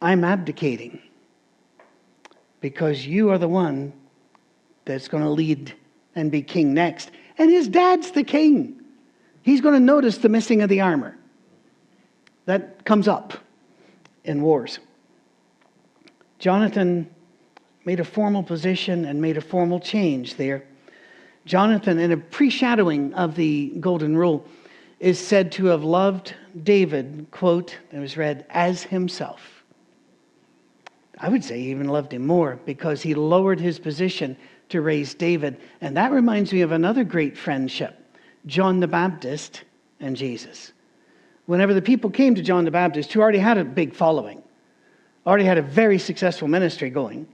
I'm 0.02 0.24
abdicating 0.24 1.00
because 2.62 3.06
you 3.06 3.30
are 3.30 3.38
the 3.38 3.48
one 3.48 3.94
that's 4.84 5.08
going 5.08 5.24
to 5.24 5.30
lead 5.30 5.72
and 6.16 6.32
be 6.32 6.42
king 6.42 6.74
next. 6.74 7.12
And 7.38 7.52
his 7.52 7.68
dad's 7.68 8.10
the 8.10 8.24
king. 8.24 8.82
He's 9.44 9.62
going 9.62 9.76
to 9.76 9.80
notice 9.80 10.18
the 10.18 10.30
missing 10.30 10.64
of 10.64 10.70
the 10.70 10.82
armor. 10.82 11.16
That 12.46 12.84
comes 12.86 13.08
up 13.08 13.36
in 14.24 14.42
wars. 14.42 14.80
Jonathan 16.40 17.08
made 17.86 18.00
a 18.00 18.04
formal 18.04 18.42
position 18.42 19.06
and 19.06 19.22
made 19.22 19.38
a 19.38 19.42
formal 19.42 19.80
change 19.80 20.36
there. 20.38 20.66
Jonathan, 21.46 22.00
in 22.00 22.12
a 22.12 22.18
pre-shadowing 22.18 23.14
of 23.14 23.36
the 23.36 23.70
golden 23.80 24.18
rule, 24.18 24.46
is 25.00 25.20
said 25.20 25.52
to 25.54 25.66
have 25.68 25.84
loved 25.84 26.34
David, 26.64 27.28
quote, 27.32 27.78
it 27.92 28.00
was 28.00 28.18
read, 28.18 28.46
as 28.50 28.84
himself. 28.84 29.64
I 31.20 31.30
would 31.30 31.44
say 31.44 31.60
he 31.60 31.72
even 31.72 31.88
loved 31.88 32.14
him 32.14 32.26
more 32.26 32.60
because 32.66 33.02
he 33.02 33.14
lowered 33.14 33.60
his 33.60 33.80
position 33.80 34.36
to 34.70 34.82
raise 34.82 35.14
David. 35.14 35.58
And 35.82 35.96
that 35.98 36.12
reminds 36.12 36.52
me 36.52 36.62
of 36.62 36.72
another 36.72 37.04
great 37.04 37.38
friendship 37.38 38.02
John 38.46 38.80
the 38.80 38.88
Baptist 38.88 39.64
and 40.00 40.16
Jesus. 40.16 40.74
Whenever 41.46 41.74
the 41.74 41.82
people 41.82 42.10
came 42.10 42.36
to 42.36 42.42
John 42.42 42.66
the 42.66 42.72
Baptist, 42.72 43.14
who 43.14 43.22
already 43.22 43.40
had 43.40 43.58
a 43.58 43.64
big 43.64 43.94
following, 43.94 44.42
already 45.26 45.46
had 45.46 45.58
a 45.58 45.62
very 45.62 46.00
successful 46.00 46.48
ministry 46.48 46.90
going, 46.90 47.28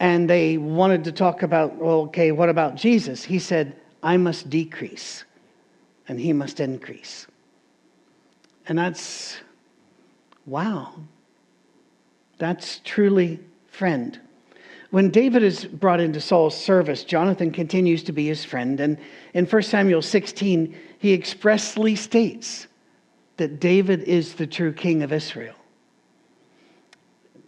and 0.00 0.28
they 0.28 0.56
wanted 0.56 1.04
to 1.04 1.12
talk 1.12 1.42
about, 1.42 1.76
well, 1.76 2.00
okay, 2.00 2.32
what 2.32 2.48
about 2.48 2.74
Jesus? 2.74 3.22
He 3.22 3.38
said, 3.38 3.76
I 4.02 4.16
must 4.16 4.48
decrease 4.48 5.24
and 6.08 6.18
he 6.18 6.32
must 6.32 6.58
increase. 6.58 7.26
And 8.66 8.78
that's, 8.78 9.36
wow, 10.46 10.94
that's 12.38 12.80
truly 12.82 13.40
friend. 13.68 14.18
When 14.90 15.10
David 15.10 15.42
is 15.42 15.66
brought 15.66 16.00
into 16.00 16.20
Saul's 16.20 16.56
service, 16.56 17.04
Jonathan 17.04 17.52
continues 17.52 18.02
to 18.04 18.12
be 18.12 18.26
his 18.26 18.42
friend. 18.42 18.80
And 18.80 18.96
in 19.34 19.44
1 19.44 19.62
Samuel 19.62 20.02
16, 20.02 20.74
he 20.98 21.12
expressly 21.12 21.94
states 21.94 22.66
that 23.36 23.60
David 23.60 24.02
is 24.04 24.34
the 24.34 24.46
true 24.46 24.72
king 24.72 25.02
of 25.02 25.12
Israel 25.12 25.54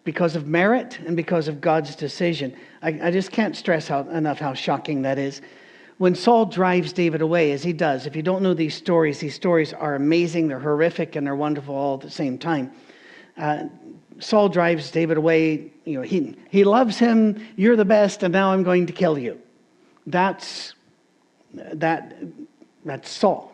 because 0.04 0.34
of 0.34 0.46
merit 0.46 0.98
and 1.06 1.16
because 1.16 1.48
of 1.48 1.60
God's 1.60 1.94
decision. 1.94 2.56
I, 2.82 2.98
I 3.02 3.10
just 3.10 3.30
can't 3.30 3.56
stress 3.56 3.88
how, 3.88 4.00
enough 4.08 4.38
how 4.38 4.54
shocking 4.54 5.02
that 5.02 5.18
is. 5.18 5.40
When 5.98 6.14
Saul 6.14 6.46
drives 6.46 6.92
David 6.92 7.20
away, 7.20 7.52
as 7.52 7.62
he 7.62 7.72
does, 7.72 8.06
if 8.06 8.16
you 8.16 8.22
don't 8.22 8.42
know 8.42 8.54
these 8.54 8.74
stories, 8.74 9.20
these 9.20 9.34
stories 9.34 9.72
are 9.72 9.94
amazing, 9.94 10.48
they're 10.48 10.58
horrific, 10.58 11.14
and 11.14 11.26
they're 11.26 11.36
wonderful 11.36 11.74
all 11.74 11.94
at 11.94 12.00
the 12.00 12.10
same 12.10 12.38
time. 12.38 12.72
Uh, 13.36 13.64
Saul 14.18 14.48
drives 14.48 14.90
David 14.90 15.16
away. 15.16 15.70
You 15.84 15.98
know, 15.98 16.02
he, 16.02 16.36
he 16.50 16.64
loves 16.64 16.98
him. 16.98 17.46
You're 17.56 17.76
the 17.76 17.84
best, 17.84 18.22
and 18.22 18.32
now 18.32 18.52
I'm 18.52 18.62
going 18.62 18.86
to 18.86 18.92
kill 18.92 19.18
you. 19.18 19.40
That's 20.06 20.74
that. 21.54 22.16
That's 22.84 23.08
Saul. 23.08 23.52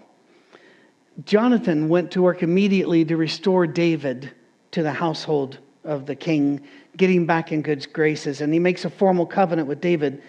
Jonathan 1.25 1.89
went 1.89 2.13
to 2.13 2.23
work 2.23 2.43
immediately 2.43 3.05
to 3.05 3.17
restore 3.17 3.67
David 3.67 4.33
to 4.71 4.83
the 4.83 4.93
household 4.93 5.59
of 5.89 6.07
the 6.07 6.15
king, 6.15 6.61
getting 6.97 7.27
back 7.27 7.51
in 7.51 7.63
good 7.63 7.93
graces. 7.93 8.41
And 8.41 8.53
he 8.53 8.59
makes 8.59 8.85
a 8.85 8.91
formal 8.91 9.27
covenant 9.27 9.67
with 9.67 9.81
David. 9.81 10.23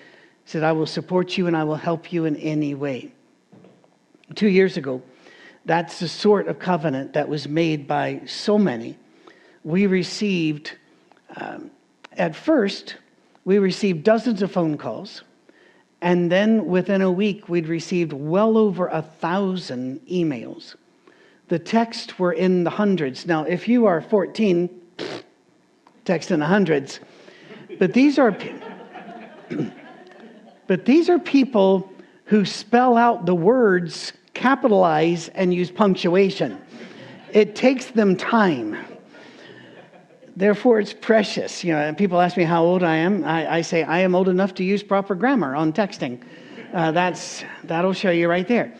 Said, 0.45 0.63
I 0.63 0.71
will 0.71 0.87
support 0.87 1.37
you 1.37 1.45
and 1.45 1.55
I 1.55 1.63
will 1.63 1.75
help 1.75 2.11
you 2.11 2.25
in 2.25 2.35
any 2.37 2.73
way. 2.73 3.11
Two 4.33 4.47
years 4.47 4.77
ago, 4.77 5.01
that's 5.65 5.99
the 5.99 6.07
sort 6.07 6.47
of 6.47 6.57
covenant 6.57 7.13
that 7.13 7.27
was 7.27 7.47
made 7.47 7.87
by 7.87 8.21
so 8.25 8.57
many. 8.57 8.97
We 9.63 9.85
received, 9.85 10.77
um, 11.35 11.69
at 12.13 12.35
first, 12.35 12.95
we 13.43 13.59
received 13.59 14.03
dozens 14.03 14.41
of 14.41 14.51
phone 14.51 14.77
calls. 14.77 15.23
And 16.01 16.31
then 16.31 16.65
within 16.65 17.01
a 17.01 17.11
week, 17.11 17.49
we'd 17.49 17.67
received 17.67 18.13
well 18.13 18.57
over 18.57 18.87
a 18.87 19.01
thousand 19.01 19.99
emails. 20.07 20.75
The 21.49 21.59
texts 21.59 22.17
were 22.17 22.31
in 22.31 22.63
the 22.63 22.69
hundreds. 22.69 23.25
Now, 23.25 23.43
if 23.43 23.67
you 23.67 23.85
are 23.85 24.01
14, 24.01 24.69
text 26.09 26.31
in 26.31 26.39
the 26.39 26.45
hundreds. 26.47 26.99
But 27.77 27.93
these 27.93 28.17
are, 28.17 28.35
but 30.67 30.85
these 30.85 31.07
are 31.07 31.19
people 31.19 31.87
who 32.25 32.45
spell 32.45 32.97
out 32.97 33.27
the 33.27 33.35
words, 33.35 34.11
capitalize, 34.33 35.27
and 35.29 35.53
use 35.53 35.69
punctuation. 35.69 36.59
It 37.31 37.55
takes 37.55 37.91
them 37.91 38.17
time. 38.17 38.75
Therefore, 40.35 40.79
it's 40.79 40.93
precious. 40.93 41.63
You 41.63 41.73
know, 41.73 41.93
people 41.93 42.19
ask 42.19 42.37
me 42.37 42.43
how 42.43 42.63
old 42.63 42.81
I 42.81 42.95
am. 42.95 43.23
I, 43.23 43.57
I 43.57 43.61
say 43.61 43.83
I 43.83 43.99
am 43.99 44.15
old 44.15 44.29
enough 44.29 44.55
to 44.55 44.63
use 44.63 44.81
proper 44.81 45.13
grammar 45.13 45.53
on 45.53 45.73
texting. 45.73 46.23
Uh, 46.73 46.91
that's 46.91 47.43
that'll 47.65 47.93
show 47.93 48.09
you 48.09 48.27
right 48.27 48.47
there. 48.47 48.73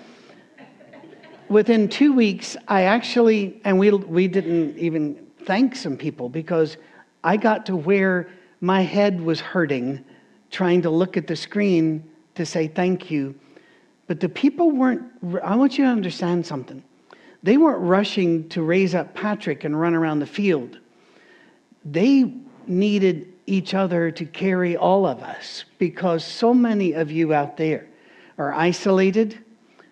Within 1.48 1.90
two 1.90 2.12
weeks, 2.14 2.58
I 2.68 2.84
actually, 2.84 3.62
and 3.66 3.78
we 3.78 3.92
we 3.92 4.28
didn't 4.28 4.80
even 4.80 5.28
thank 5.46 5.76
some 5.76 5.96
people 5.96 6.30
because 6.30 6.78
I 7.24 7.38
got 7.38 7.66
to 7.68 7.76
where 7.76 8.30
my 8.62 8.82
head 8.82 9.22
was 9.22 9.40
hurting 9.40 10.04
trying 10.52 10.82
to 10.82 10.90
look 10.90 11.18
at 11.18 11.28
the 11.28 11.36
screen 11.36 12.04
to 12.36 12.46
say 12.46 12.68
thank 12.68 13.12
you. 13.12 13.36
But 14.08 14.20
the 14.20 14.30
people 14.30 14.72
weren't, 14.72 15.04
I 15.44 15.56
want 15.56 15.78
you 15.78 15.86
to 15.86 15.92
understand 15.92 16.46
something. 16.46 16.84
They 17.44 17.58
weren't 17.58 17.82
rushing 17.82 18.50
to 18.50 18.64
raise 18.64 18.96
up 18.96 19.14
Patrick 19.14 19.64
and 19.64 19.80
run 19.80 19.94
around 19.94 20.20
the 20.20 20.26
field. 20.26 20.80
they 21.86 22.34
needed 22.68 23.34
each 23.48 23.74
other 23.74 24.12
to 24.12 24.26
carry 24.26 24.78
all 24.78 25.08
of 25.08 25.24
us 25.24 25.66
because 25.80 26.24
so 26.24 26.54
many 26.54 26.94
of 26.94 27.10
you 27.12 27.34
out 27.34 27.58
there 27.58 27.88
are 28.38 28.54
isolated. 28.54 29.40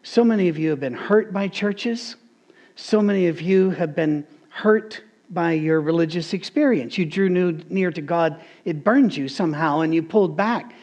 So 0.04 0.24
many 0.24 0.48
of 0.48 0.60
you 0.60 0.70
have 0.70 0.80
been 0.80 0.94
hurt 0.94 1.34
by 1.34 1.48
churches. 1.48 2.18
So 2.76 3.02
many 3.02 3.26
of 3.28 3.42
you 3.42 3.72
have 3.72 3.96
been 3.96 4.28
hurt 4.50 5.02
by 5.30 5.52
your 5.54 5.82
religious 5.82 6.34
experience. 6.34 6.98
You 6.98 7.06
drew 7.06 7.30
near 7.70 7.92
to 7.92 8.02
God, 8.02 8.42
it 8.66 8.84
burned 8.84 9.16
you 9.16 9.28
somehow, 9.28 9.82
and 9.82 9.94
you 9.94 10.02
pulled 10.02 10.38
back. 10.38 10.74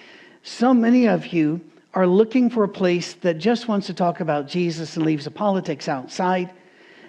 So 0.42 0.74
many 0.74 1.06
of 1.06 1.28
you 1.28 1.60
are 1.94 2.06
looking 2.06 2.50
for 2.50 2.64
a 2.64 2.68
place 2.68 3.14
that 3.14 3.38
just 3.38 3.68
wants 3.68 3.86
to 3.86 3.94
talk 3.94 4.20
about 4.20 4.46
Jesus 4.46 4.96
and 4.96 5.06
leaves 5.06 5.24
the 5.24 5.30
politics 5.30 5.88
outside 5.88 6.50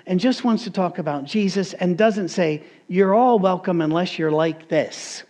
and 0.06 0.20
just 0.20 0.44
wants 0.44 0.64
to 0.64 0.70
talk 0.70 1.00
about 1.00 1.26
Jesus 1.26 1.74
and 1.74 1.98
doesn't 1.98 2.30
say, 2.30 2.64
You're 2.88 3.16
all 3.16 3.40
welcome 3.40 3.82
unless 3.82 4.20
you're 4.20 4.32
like 4.32 4.70
this. 4.70 5.24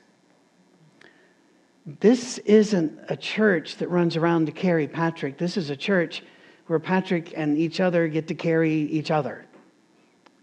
This 1.99 2.39
isn't 2.39 2.99
a 3.09 3.15
church 3.15 3.77
that 3.77 3.89
runs 3.89 4.17
around 4.17 4.47
to 4.47 4.51
carry 4.51 4.87
Patrick. 4.87 5.37
This 5.37 5.55
is 5.55 5.69
a 5.69 5.75
church 5.75 6.23
where 6.67 6.79
Patrick 6.79 7.33
and 7.37 7.57
each 7.57 7.79
other 7.79 8.07
get 8.07 8.27
to 8.27 8.35
carry 8.35 8.73
each 8.73 9.11
other. 9.11 9.45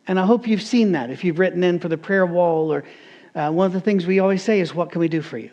And 0.09 0.19
I 0.19 0.27
hope 0.27 0.47
you've 0.47 0.63
seen 0.63 0.93
that 0.93 1.11
if 1.11 1.25
you've 1.25 1.39
written 1.39 1.63
in 1.63 1.79
for 1.79 1.89
the 1.89 1.99
prayer 1.99 2.27
wall 2.27 2.73
or 2.73 2.85
uh, 3.35 3.51
one 3.51 3.67
of 3.67 3.73
the 3.73 3.81
things 3.81 4.07
we 4.07 4.19
always 4.19 4.43
say 4.43 4.61
is, 4.61 4.75
What 4.75 4.91
can 4.91 5.01
we 5.01 5.09
do 5.09 5.23
for 5.23 5.39
you? 5.39 5.51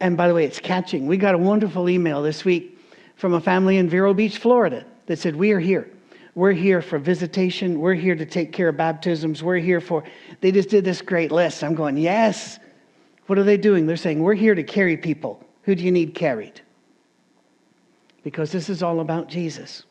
And 0.00 0.16
by 0.16 0.28
the 0.28 0.34
way, 0.34 0.44
it's 0.44 0.60
catching. 0.60 1.06
We 1.06 1.16
got 1.16 1.34
a 1.34 1.38
wonderful 1.38 1.88
email 1.88 2.22
this 2.22 2.44
week 2.44 2.78
from 3.16 3.34
a 3.34 3.40
family 3.40 3.78
in 3.78 3.88
Vero 3.88 4.12
Beach, 4.12 4.38
Florida 4.38 4.84
that 5.06 5.18
said, 5.18 5.36
We 5.36 5.52
are 5.52 5.60
here. 5.60 5.88
We're 6.34 6.52
here 6.52 6.82
for 6.82 6.98
visitation. 6.98 7.78
We're 7.78 7.94
here 7.94 8.16
to 8.16 8.26
take 8.26 8.52
care 8.52 8.68
of 8.68 8.76
baptisms. 8.76 9.42
We're 9.42 9.58
here 9.58 9.80
for, 9.80 10.02
they 10.40 10.50
just 10.50 10.68
did 10.68 10.84
this 10.84 11.00
great 11.00 11.30
list. 11.30 11.62
I'm 11.62 11.74
going, 11.74 11.96
Yes. 11.96 12.58
What 13.26 13.38
are 13.38 13.44
they 13.44 13.56
doing? 13.56 13.86
They're 13.86 13.96
saying, 13.96 14.20
We're 14.20 14.34
here 14.34 14.54
to 14.54 14.64
carry 14.64 14.96
people. 14.96 15.42
Who 15.62 15.74
do 15.74 15.82
you 15.82 15.92
need 15.92 16.14
carried? 16.14 16.60
Because 18.22 18.50
this 18.52 18.68
is 18.68 18.82
all 18.82 19.00
about 19.00 19.28
Jesus. 19.28 19.84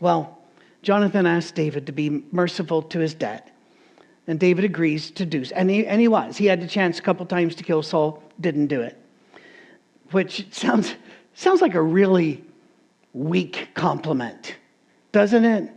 Well, 0.00 0.38
Jonathan 0.84 1.24
asked 1.24 1.54
David 1.54 1.86
to 1.86 1.92
be 1.92 2.22
merciful 2.30 2.82
to 2.82 2.98
his 2.98 3.14
dad. 3.14 3.50
And 4.26 4.38
David 4.38 4.64
agrees 4.64 5.10
to 5.12 5.26
do 5.26 5.44
so. 5.44 5.54
And 5.56 5.70
he, 5.70 5.86
and 5.86 6.00
he 6.00 6.08
was. 6.08 6.36
He 6.36 6.46
had 6.46 6.60
the 6.60 6.68
chance 6.68 6.98
a 6.98 7.02
couple 7.02 7.24
times 7.26 7.54
to 7.56 7.64
kill 7.64 7.82
Saul, 7.82 8.22
didn't 8.40 8.66
do 8.66 8.82
it. 8.82 8.98
Which 10.10 10.46
sounds, 10.52 10.94
sounds 11.34 11.62
like 11.62 11.74
a 11.74 11.82
really 11.82 12.44
weak 13.14 13.68
compliment, 13.74 14.56
doesn't 15.10 15.44
it? 15.44 15.70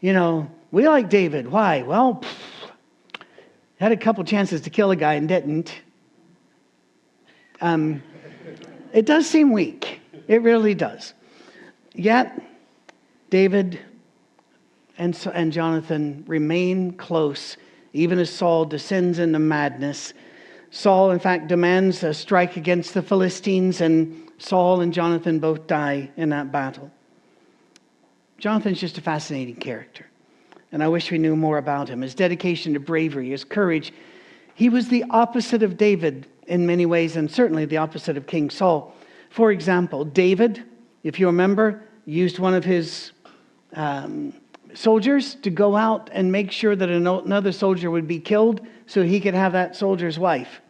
You 0.00 0.12
know, 0.12 0.50
we 0.70 0.88
like 0.88 1.10
David. 1.10 1.50
Why? 1.50 1.82
Well, 1.82 2.22
pff, 2.22 3.20
had 3.80 3.92
a 3.92 3.96
couple 3.96 4.22
chances 4.24 4.60
to 4.62 4.70
kill 4.70 4.90
a 4.92 4.96
guy 4.96 5.14
and 5.14 5.28
didn't. 5.28 5.74
Um, 7.60 8.02
it 8.92 9.06
does 9.06 9.26
seem 9.26 9.52
weak. 9.52 10.00
It 10.28 10.42
really 10.42 10.74
does. 10.74 11.14
Yet, 11.94 12.40
David 13.30 13.80
and, 14.98 15.16
and 15.34 15.52
Jonathan 15.52 16.24
remain 16.26 16.92
close 16.92 17.56
even 17.96 18.18
as 18.18 18.30
Saul 18.30 18.66
descends 18.66 19.18
into 19.18 19.38
madness. 19.38 20.12
Saul, 20.70 21.10
in 21.12 21.18
fact, 21.18 21.48
demands 21.48 22.02
a 22.02 22.12
strike 22.12 22.56
against 22.56 22.92
the 22.92 23.00
Philistines, 23.00 23.80
and 23.80 24.30
Saul 24.38 24.82
and 24.82 24.92
Jonathan 24.92 25.38
both 25.38 25.66
die 25.66 26.10
in 26.16 26.28
that 26.28 26.52
battle. 26.52 26.90
Jonathan's 28.38 28.78
just 28.78 28.98
a 28.98 29.00
fascinating 29.00 29.56
character, 29.56 30.06
and 30.72 30.82
I 30.82 30.88
wish 30.88 31.10
we 31.10 31.16
knew 31.16 31.36
more 31.36 31.56
about 31.56 31.88
him. 31.88 32.02
His 32.02 32.14
dedication 32.14 32.74
to 32.74 32.80
bravery, 32.80 33.30
his 33.30 33.44
courage. 33.44 33.94
He 34.54 34.68
was 34.68 34.88
the 34.88 35.04
opposite 35.08 35.62
of 35.62 35.78
David 35.78 36.26
in 36.46 36.66
many 36.66 36.84
ways, 36.84 37.16
and 37.16 37.30
certainly 37.30 37.64
the 37.64 37.78
opposite 37.78 38.18
of 38.18 38.26
King 38.26 38.50
Saul. 38.50 38.94
For 39.30 39.52
example, 39.52 40.04
David, 40.04 40.62
if 41.02 41.18
you 41.18 41.26
remember, 41.26 41.82
used 42.04 42.38
one 42.38 42.52
of 42.52 42.64
his 42.64 43.12
um, 43.72 44.34
soldiers 44.76 45.34
to 45.36 45.50
go 45.50 45.76
out 45.76 46.10
and 46.12 46.30
make 46.30 46.52
sure 46.52 46.76
that 46.76 46.88
another 46.88 47.52
soldier 47.52 47.90
would 47.90 48.06
be 48.06 48.20
killed 48.20 48.60
so 48.86 49.02
he 49.02 49.20
could 49.20 49.34
have 49.34 49.52
that 49.52 49.74
soldier's 49.74 50.18
wife. 50.18 50.60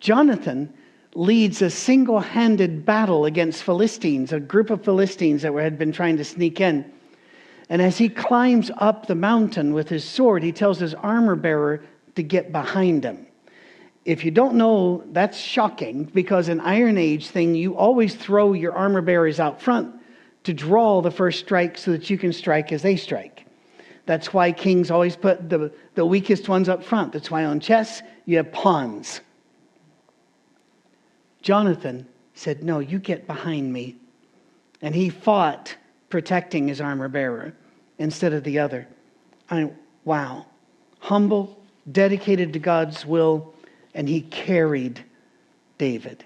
Jonathan 0.00 0.72
leads 1.14 1.60
a 1.62 1.70
single 1.70 2.20
handed 2.20 2.86
battle 2.86 3.24
against 3.24 3.64
Philistines, 3.64 4.32
a 4.32 4.38
group 4.38 4.70
of 4.70 4.84
Philistines 4.84 5.42
that 5.42 5.52
had 5.52 5.78
been 5.78 5.92
trying 5.92 6.16
to 6.16 6.24
sneak 6.24 6.60
in. 6.60 6.90
And 7.68 7.82
as 7.82 7.98
he 7.98 8.08
climbs 8.08 8.70
up 8.78 9.06
the 9.06 9.14
mountain 9.14 9.74
with 9.74 9.88
his 9.88 10.04
sword, 10.04 10.42
he 10.42 10.52
tells 10.52 10.78
his 10.78 10.94
armor 10.94 11.34
bearer 11.34 11.82
to 12.14 12.22
get 12.22 12.52
behind 12.52 13.04
him. 13.04 13.26
If 14.04 14.24
you 14.24 14.30
don't 14.30 14.54
know, 14.54 15.02
that's 15.12 15.36
shocking 15.36 16.04
because 16.04 16.48
in 16.48 16.60
Iron 16.60 16.96
Age 16.96 17.26
thing, 17.28 17.54
you 17.54 17.76
always 17.76 18.14
throw 18.14 18.52
your 18.52 18.74
armor 18.74 19.02
bearers 19.02 19.40
out 19.40 19.60
front 19.60 19.97
to 20.48 20.54
draw 20.54 21.02
the 21.02 21.10
first 21.10 21.40
strike 21.40 21.76
so 21.76 21.90
that 21.90 22.08
you 22.08 22.16
can 22.16 22.32
strike 22.32 22.72
as 22.72 22.80
they 22.80 22.96
strike. 22.96 23.44
That's 24.06 24.32
why 24.32 24.50
kings 24.50 24.90
always 24.90 25.14
put 25.14 25.50
the, 25.50 25.70
the 25.94 26.06
weakest 26.06 26.48
ones 26.48 26.70
up 26.70 26.82
front. 26.82 27.12
That's 27.12 27.30
why 27.30 27.44
on 27.44 27.60
chess 27.60 28.00
you 28.24 28.38
have 28.38 28.50
pawns. 28.50 29.20
Jonathan 31.42 32.06
said, 32.32 32.64
No, 32.64 32.78
you 32.78 32.98
get 32.98 33.26
behind 33.26 33.70
me. 33.70 33.96
And 34.80 34.94
he 34.94 35.10
fought 35.10 35.76
protecting 36.08 36.66
his 36.66 36.80
armor 36.80 37.08
bearer 37.08 37.52
instead 37.98 38.32
of 38.32 38.42
the 38.42 38.58
other. 38.58 38.88
I, 39.50 39.70
wow. 40.06 40.46
Humble, 41.00 41.60
dedicated 41.92 42.54
to 42.54 42.58
God's 42.58 43.04
will, 43.04 43.52
and 43.92 44.08
he 44.08 44.22
carried 44.22 45.04
David. 45.76 46.24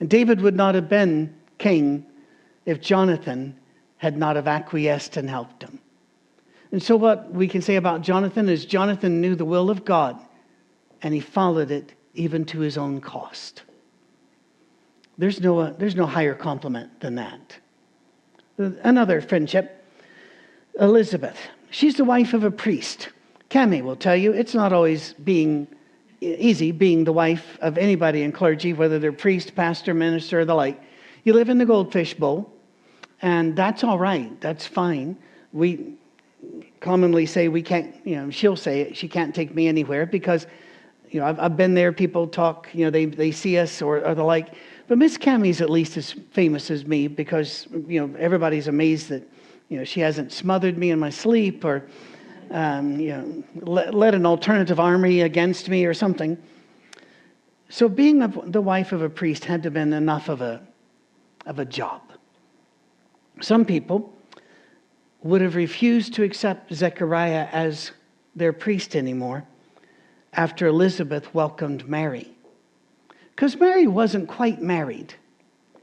And 0.00 0.08
David 0.08 0.40
would 0.40 0.56
not 0.56 0.74
have 0.74 0.88
been 0.88 1.34
king 1.58 2.06
if 2.68 2.82
Jonathan 2.82 3.56
had 3.96 4.18
not 4.18 4.36
have 4.36 4.46
acquiesced 4.46 5.16
and 5.16 5.30
helped 5.30 5.62
him. 5.62 5.80
And 6.70 6.82
so, 6.82 6.96
what 6.96 7.32
we 7.32 7.48
can 7.48 7.62
say 7.62 7.76
about 7.76 8.02
Jonathan 8.02 8.46
is 8.46 8.66
Jonathan 8.66 9.22
knew 9.22 9.34
the 9.34 9.46
will 9.46 9.70
of 9.70 9.86
God 9.86 10.20
and 11.00 11.14
he 11.14 11.20
followed 11.20 11.70
it 11.70 11.94
even 12.12 12.44
to 12.44 12.60
his 12.60 12.76
own 12.76 13.00
cost. 13.00 13.62
There's 15.16 15.40
no, 15.40 15.72
there's 15.72 15.96
no 15.96 16.04
higher 16.04 16.34
compliment 16.34 17.00
than 17.00 17.14
that. 17.14 17.56
Another 18.58 19.22
friendship, 19.22 19.82
Elizabeth. 20.78 21.38
She's 21.70 21.94
the 21.94 22.04
wife 22.04 22.34
of 22.34 22.44
a 22.44 22.50
priest. 22.50 23.08
Cami 23.48 23.82
will 23.82 23.96
tell 23.96 24.14
you 24.16 24.32
it's 24.32 24.54
not 24.54 24.74
always 24.74 25.14
being 25.14 25.66
easy 26.20 26.72
being 26.72 27.04
the 27.04 27.12
wife 27.12 27.58
of 27.62 27.78
anybody 27.78 28.24
in 28.24 28.32
clergy, 28.32 28.74
whether 28.74 28.98
they're 28.98 29.12
priest, 29.12 29.54
pastor, 29.54 29.94
minister, 29.94 30.40
or 30.40 30.44
the 30.44 30.54
like. 30.54 30.78
You 31.24 31.32
live 31.32 31.48
in 31.48 31.56
the 31.56 31.66
goldfish 31.66 32.12
bowl. 32.12 32.52
And 33.22 33.56
that's 33.56 33.84
all 33.84 33.98
right. 33.98 34.40
That's 34.40 34.66
fine. 34.66 35.16
We 35.52 35.94
commonly 36.80 37.26
say 37.26 37.48
we 37.48 37.62
can't, 37.62 37.94
you 38.06 38.16
know, 38.16 38.30
she'll 38.30 38.56
say 38.56 38.92
she 38.92 39.08
can't 39.08 39.34
take 39.34 39.54
me 39.54 39.66
anywhere 39.66 40.06
because, 40.06 40.46
you 41.10 41.20
know, 41.20 41.26
I've, 41.26 41.40
I've 41.40 41.56
been 41.56 41.74
there. 41.74 41.92
People 41.92 42.28
talk, 42.28 42.68
you 42.72 42.84
know, 42.84 42.90
they, 42.90 43.06
they 43.06 43.32
see 43.32 43.58
us 43.58 43.82
or, 43.82 44.04
or 44.06 44.14
the 44.14 44.22
like. 44.22 44.54
But 44.86 44.98
Miss 44.98 45.18
Cammie's 45.18 45.60
at 45.60 45.70
least 45.70 45.96
as 45.96 46.12
famous 46.30 46.70
as 46.70 46.86
me 46.86 47.08
because, 47.08 47.66
you 47.86 48.06
know, 48.06 48.16
everybody's 48.18 48.68
amazed 48.68 49.08
that, 49.08 49.28
you 49.68 49.78
know, 49.78 49.84
she 49.84 50.00
hasn't 50.00 50.32
smothered 50.32 50.78
me 50.78 50.90
in 50.90 50.98
my 50.98 51.10
sleep 51.10 51.64
or, 51.64 51.84
um, 52.50 52.98
you 52.98 53.10
know, 53.10 53.90
led 53.92 54.14
an 54.14 54.24
alternative 54.24 54.80
army 54.80 55.22
against 55.22 55.68
me 55.68 55.84
or 55.84 55.92
something. 55.92 56.38
So 57.68 57.88
being 57.88 58.22
a, 58.22 58.28
the 58.28 58.62
wife 58.62 58.92
of 58.92 59.02
a 59.02 59.10
priest 59.10 59.44
had 59.44 59.62
to 59.64 59.66
have 59.66 59.74
been 59.74 59.92
enough 59.92 60.28
of 60.28 60.40
a, 60.40 60.62
of 61.44 61.58
a 61.58 61.64
job. 61.64 62.07
Some 63.40 63.64
people 63.64 64.12
would 65.22 65.40
have 65.40 65.56
refused 65.56 66.14
to 66.14 66.22
accept 66.22 66.72
Zechariah 66.72 67.48
as 67.52 67.92
their 68.36 68.52
priest 68.52 68.94
anymore 68.94 69.44
after 70.32 70.66
Elizabeth 70.66 71.32
welcomed 71.34 71.88
Mary. 71.88 72.32
Because 73.34 73.56
Mary 73.56 73.86
wasn't 73.86 74.28
quite 74.28 74.60
married. 74.60 75.14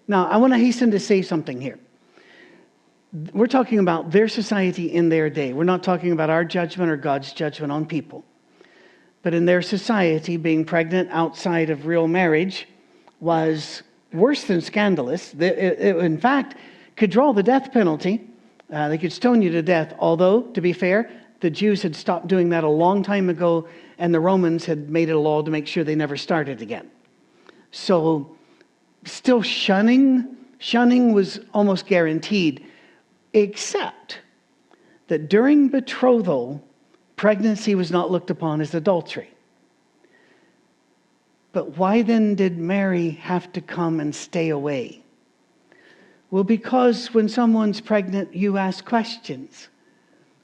Now, 0.07 0.27
I 0.27 0.37
want 0.37 0.53
to 0.53 0.59
hasten 0.59 0.91
to 0.91 0.99
say 0.99 1.21
something 1.21 1.59
here. 1.59 1.79
We're 3.33 3.47
talking 3.47 3.79
about 3.79 4.11
their 4.11 4.27
society 4.27 4.93
in 4.93 5.09
their 5.09 5.29
day. 5.29 5.53
We're 5.53 5.63
not 5.63 5.83
talking 5.83 6.11
about 6.11 6.29
our 6.29 6.43
judgment 6.43 6.91
or 6.91 6.97
God's 6.97 7.31
judgment 7.31 7.71
on 7.71 7.85
people. 7.85 8.23
But 9.23 9.33
in 9.33 9.45
their 9.45 9.61
society, 9.61 10.37
being 10.37 10.65
pregnant 10.65 11.09
outside 11.11 11.69
of 11.69 11.85
real 11.85 12.07
marriage 12.07 12.67
was 13.19 13.83
worse 14.13 14.43
than 14.43 14.61
scandalous. 14.61 15.33
In 15.33 16.17
fact, 16.19 16.55
could 16.95 17.11
draw 17.11 17.33
the 17.33 17.43
death 17.43 17.71
penalty. 17.71 18.29
Uh, 18.71 18.89
they 18.89 18.97
could 18.97 19.13
stone 19.13 19.41
you 19.41 19.51
to 19.51 19.61
death. 19.61 19.93
Although, 19.99 20.41
to 20.41 20.61
be 20.61 20.73
fair, 20.73 21.09
the 21.41 21.49
Jews 21.49 21.81
had 21.81 21.95
stopped 21.95 22.27
doing 22.27 22.49
that 22.49 22.63
a 22.63 22.69
long 22.69 23.03
time 23.03 23.29
ago, 23.29 23.67
and 23.97 24.13
the 24.13 24.19
Romans 24.19 24.65
had 24.65 24.89
made 24.89 25.09
it 25.09 25.13
a 25.13 25.19
law 25.19 25.41
to 25.41 25.51
make 25.51 25.67
sure 25.67 25.83
they 25.83 25.95
never 25.95 26.17
started 26.17 26.61
again. 26.61 26.89
So, 27.71 28.35
still 29.03 29.41
shunning, 29.41 30.35
shunning 30.57 31.13
was 31.13 31.39
almost 31.53 31.85
guaranteed, 31.85 32.65
except 33.33 34.19
that 35.07 35.29
during 35.29 35.67
betrothal, 35.67 36.63
pregnancy 37.15 37.75
was 37.75 37.91
not 37.91 38.09
looked 38.09 38.29
upon 38.29 38.61
as 38.61 38.73
adultery. 38.73 39.29
But 41.51 41.77
why 41.77 42.01
then 42.01 42.35
did 42.35 42.57
Mary 42.57 43.11
have 43.11 43.51
to 43.53 43.61
come 43.61 43.99
and 43.99 44.13
stay 44.13 44.49
away? 44.49 45.04
Well, 46.35 46.43
because 46.43 47.13
when 47.13 47.29
someone's 47.29 47.79
pregnant, 47.79 48.35
you 48.35 48.57
ask 48.57 48.83
questions. 48.83 49.69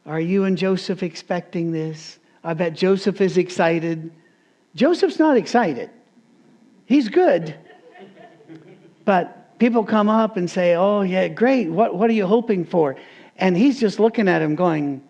Are 0.06 0.22
you 0.22 0.46
and 0.46 0.58
Joseph 0.58 1.04
expecting 1.04 1.74
this? 1.74 2.18
I 2.46 2.54
bet 2.54 2.76
Joseph 2.76 3.20
is 3.20 3.38
excited. 3.38 4.10
Joseph's 4.74 5.20
not 5.20 5.36
excited. 5.36 5.90
He's 6.86 7.10
good. 7.10 7.58
But 9.04 9.60
people 9.60 9.84
come 9.84 10.08
up 10.08 10.38
and 10.38 10.50
say, 10.50 10.76
Oh, 10.76 11.02
yeah, 11.02 11.28
great. 11.28 11.70
What, 11.70 11.94
what 11.94 12.10
are 12.10 12.14
you 12.14 12.26
hoping 12.26 12.64
for? 12.64 12.96
And 13.36 13.58
he's 13.58 13.78
just 13.78 14.00
looking 14.00 14.30
at 14.30 14.42
him 14.42 14.56
going, 14.56 15.04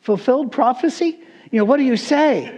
Fulfilled 0.00 0.52
prophecy? 0.52 1.18
You 1.50 1.58
know, 1.58 1.64
what 1.64 1.78
do 1.78 1.82
you 1.82 1.96
say? 1.96 2.56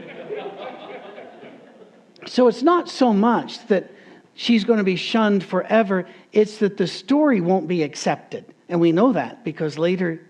so 2.27 2.49
it's 2.49 2.63
not 2.63 2.91
so 2.91 3.15
much 3.15 3.67
that 3.69 3.94
she's 4.35 4.65
going 4.65 4.79
to 4.79 4.85
be 4.85 4.97
shunned 4.97 5.45
forever, 5.45 6.07
it's 6.33 6.59
that 6.59 6.77
the 6.77 6.87
story 6.87 7.41
won't 7.41 7.69
be 7.69 7.83
accepted. 7.83 8.45
And 8.69 8.81
we 8.81 8.93
know 8.93 9.13
that 9.13 9.45
because 9.45 9.79
later, 9.79 10.21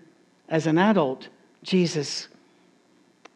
as 0.49 0.67
an 0.67 0.77
adult, 0.77 1.27
Jesus, 1.63 2.27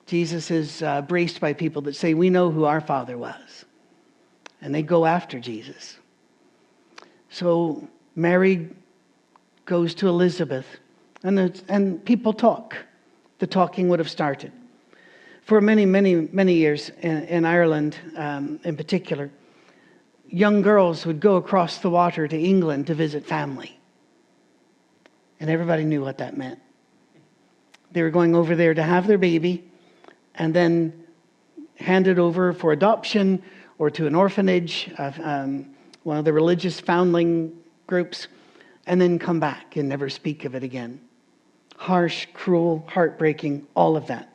Jesus 0.05 0.51
is 0.51 0.81
uh, 0.81 1.01
braced 1.01 1.39
by 1.39 1.53
people 1.53 1.81
that 1.83 1.95
say, 1.95 2.13
We 2.13 2.29
know 2.29 2.51
who 2.51 2.65
our 2.65 2.81
father 2.81 3.17
was. 3.17 3.65
And 4.61 4.75
they 4.75 4.83
go 4.83 5.05
after 5.05 5.39
Jesus. 5.39 5.97
So 7.29 7.87
Mary 8.15 8.69
goes 9.65 9.93
to 9.95 10.07
Elizabeth, 10.07 10.65
and, 11.23 11.63
and 11.69 12.03
people 12.03 12.33
talk. 12.33 12.75
The 13.37 13.47
talking 13.47 13.87
would 13.87 13.99
have 13.99 14.09
started. 14.09 14.51
For 15.43 15.61
many, 15.61 15.85
many, 15.85 16.27
many 16.31 16.53
years 16.55 16.91
in, 17.01 17.23
in 17.23 17.45
Ireland, 17.45 17.97
um, 18.17 18.59
in 18.63 18.75
particular, 18.75 19.31
young 20.31 20.61
girls 20.61 21.05
would 21.05 21.19
go 21.19 21.35
across 21.35 21.79
the 21.79 21.89
water 21.89 22.27
to 22.27 22.37
England 22.37 22.87
to 22.87 22.93
visit 22.93 23.25
family. 23.25 23.79
And 25.39 25.49
everybody 25.49 25.83
knew 25.83 26.01
what 26.01 26.17
that 26.19 26.37
meant. 26.37 26.59
They 27.91 28.01
were 28.01 28.09
going 28.09 28.35
over 28.35 28.55
there 28.55 28.73
to 28.73 28.83
have 28.83 29.07
their 29.07 29.17
baby 29.17 29.63
and 30.35 30.53
then 30.53 31.05
hand 31.75 32.07
it 32.07 32.19
over 32.19 32.53
for 32.53 32.71
adoption 32.71 33.41
or 33.77 33.89
to 33.89 34.05
an 34.05 34.15
orphanage, 34.15 34.91
uh, 34.97 35.11
um, 35.23 35.65
one 36.03 36.17
of 36.17 36.25
the 36.25 36.33
religious 36.33 36.79
foundling 36.79 37.57
groups, 37.87 38.27
and 38.85 38.99
then 38.99 39.17
come 39.17 39.39
back 39.39 39.77
and 39.77 39.87
never 39.87 40.09
speak 40.09 40.45
of 40.45 40.55
it 40.55 40.63
again. 40.63 40.99
Harsh, 41.77 42.27
cruel, 42.33 42.85
heartbreaking, 42.89 43.65
all 43.75 43.95
of 43.95 44.07
that. 44.07 44.29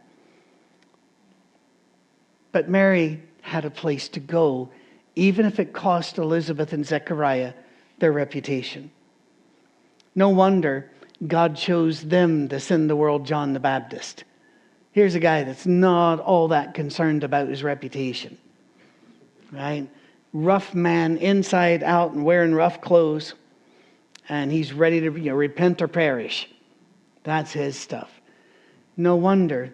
But 2.52 2.68
Mary 2.68 3.22
had 3.42 3.64
a 3.64 3.70
place 3.70 4.08
to 4.10 4.20
go 4.20 4.70
even 5.16 5.46
if 5.46 5.58
it 5.58 5.72
cost 5.72 6.18
Elizabeth 6.18 6.72
and 6.72 6.86
Zechariah 6.86 7.52
their 7.98 8.12
reputation. 8.12 8.90
No 10.14 10.28
wonder 10.28 10.90
God 11.26 11.56
chose 11.56 12.02
them 12.02 12.48
to 12.48 12.60
send 12.60 12.90
the 12.90 12.96
world 12.96 13.24
John 13.24 13.52
the 13.52 13.60
Baptist. 13.60 14.24
Here's 14.92 15.14
a 15.14 15.20
guy 15.20 15.42
that's 15.44 15.66
not 15.66 16.20
all 16.20 16.48
that 16.48 16.74
concerned 16.74 17.24
about 17.24 17.48
his 17.48 17.62
reputation, 17.62 18.38
right? 19.50 19.88
Rough 20.32 20.74
man, 20.74 21.16
inside 21.16 21.82
out, 21.82 22.12
and 22.12 22.24
wearing 22.24 22.54
rough 22.54 22.80
clothes, 22.80 23.34
and 24.28 24.50
he's 24.52 24.72
ready 24.72 25.00
to 25.00 25.12
you 25.12 25.30
know, 25.30 25.34
repent 25.34 25.82
or 25.82 25.88
perish. 25.88 26.48
That's 27.24 27.52
his 27.52 27.76
stuff. 27.76 28.20
No 28.96 29.16
wonder 29.16 29.72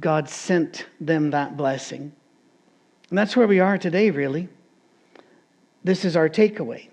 God 0.00 0.28
sent 0.28 0.86
them 1.00 1.30
that 1.30 1.56
blessing. 1.56 2.12
And 3.10 3.18
that's 3.18 3.36
where 3.36 3.46
we 3.46 3.60
are 3.60 3.78
today, 3.78 4.10
really. 4.10 4.48
This 5.84 6.04
is 6.06 6.16
our 6.16 6.30
takeaway. 6.30 6.88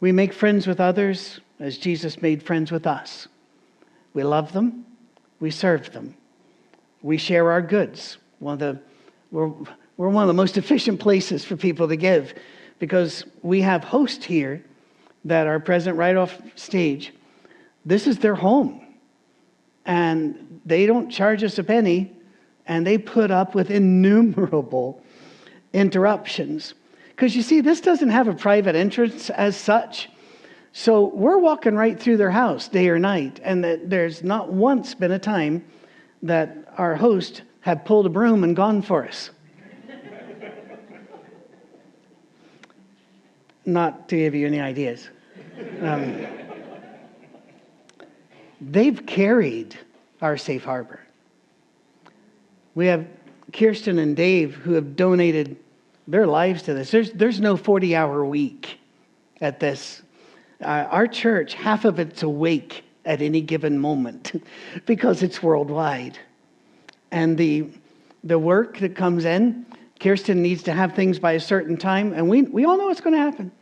We 0.00 0.10
make 0.10 0.32
friends 0.32 0.66
with 0.66 0.80
others 0.80 1.40
as 1.60 1.76
Jesus 1.76 2.22
made 2.22 2.42
friends 2.42 2.72
with 2.72 2.86
us. 2.86 3.28
We 4.14 4.24
love 4.24 4.52
them, 4.52 4.86
we 5.38 5.50
serve 5.50 5.92
them, 5.92 6.16
we 7.02 7.18
share 7.18 7.50
our 7.52 7.62
goods. 7.62 8.16
One 8.38 8.54
of 8.54 8.58
the, 8.58 8.80
we're, 9.30 9.52
we're 9.98 10.08
one 10.08 10.24
of 10.24 10.28
the 10.28 10.34
most 10.34 10.56
efficient 10.56 10.98
places 10.98 11.44
for 11.44 11.56
people 11.56 11.86
to 11.88 11.96
give 11.96 12.34
because 12.78 13.24
we 13.42 13.60
have 13.60 13.84
hosts 13.84 14.24
here 14.24 14.64
that 15.26 15.46
are 15.46 15.60
present 15.60 15.96
right 15.98 16.16
off 16.16 16.40
stage. 16.56 17.12
This 17.84 18.06
is 18.06 18.18
their 18.18 18.34
home. 18.34 18.80
And 19.84 20.60
they 20.64 20.86
don't 20.86 21.10
charge 21.10 21.44
us 21.44 21.58
a 21.58 21.64
penny, 21.64 22.12
and 22.66 22.86
they 22.86 22.96
put 22.98 23.30
up 23.30 23.54
with 23.54 23.70
innumerable 23.70 25.02
interruptions. 25.72 26.74
Because 27.20 27.36
you 27.36 27.42
see, 27.42 27.60
this 27.60 27.82
doesn't 27.82 28.08
have 28.08 28.28
a 28.28 28.32
private 28.32 28.74
entrance 28.74 29.28
as 29.28 29.54
such. 29.54 30.08
So 30.72 31.08
we're 31.08 31.36
walking 31.36 31.74
right 31.74 32.00
through 32.00 32.16
their 32.16 32.30
house 32.30 32.66
day 32.66 32.88
or 32.88 32.98
night, 32.98 33.40
and 33.44 33.62
that 33.62 33.90
there's 33.90 34.24
not 34.24 34.50
once 34.50 34.94
been 34.94 35.12
a 35.12 35.18
time 35.18 35.62
that 36.22 36.56
our 36.78 36.96
host 36.96 37.42
had 37.60 37.84
pulled 37.84 38.06
a 38.06 38.08
broom 38.08 38.42
and 38.42 38.56
gone 38.56 38.80
for 38.80 39.06
us. 39.06 39.28
not 43.66 44.08
to 44.08 44.16
give 44.16 44.34
you 44.34 44.46
any 44.46 44.58
ideas. 44.58 45.10
Um, 45.82 46.26
they've 48.62 49.04
carried 49.04 49.78
our 50.22 50.38
safe 50.38 50.64
harbor. 50.64 51.00
We 52.74 52.86
have 52.86 53.06
Kirsten 53.52 53.98
and 53.98 54.16
Dave 54.16 54.54
who 54.54 54.72
have 54.72 54.96
donated 54.96 55.58
their 56.10 56.26
lives 56.26 56.62
to 56.64 56.74
this. 56.74 56.90
There's, 56.90 57.12
there's 57.12 57.40
no 57.40 57.56
40 57.56 57.94
hour 57.94 58.24
week 58.24 58.78
at 59.40 59.60
this. 59.60 60.02
Uh, 60.60 60.86
our 60.90 61.06
church, 61.06 61.54
half 61.54 61.84
of 61.84 61.98
it's 61.98 62.22
awake 62.22 62.84
at 63.04 63.22
any 63.22 63.40
given 63.40 63.78
moment 63.78 64.42
because 64.86 65.22
it's 65.22 65.42
worldwide. 65.42 66.18
And 67.12 67.38
the, 67.38 67.68
the 68.24 68.38
work 68.38 68.78
that 68.78 68.94
comes 68.94 69.24
in, 69.24 69.64
Kirsten 70.00 70.42
needs 70.42 70.62
to 70.64 70.72
have 70.72 70.94
things 70.94 71.18
by 71.18 71.32
a 71.32 71.40
certain 71.40 71.76
time, 71.76 72.12
and 72.12 72.28
we, 72.28 72.42
we 72.42 72.64
all 72.64 72.76
know 72.76 72.86
what's 72.86 73.00
going 73.00 73.14
to 73.14 73.20
happen. 73.20 73.52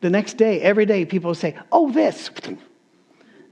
The 0.00 0.10
next 0.10 0.34
day, 0.34 0.60
every 0.60 0.84
day, 0.84 1.04
people 1.04 1.34
say, 1.34 1.56
Oh, 1.70 1.90
this. 1.90 2.30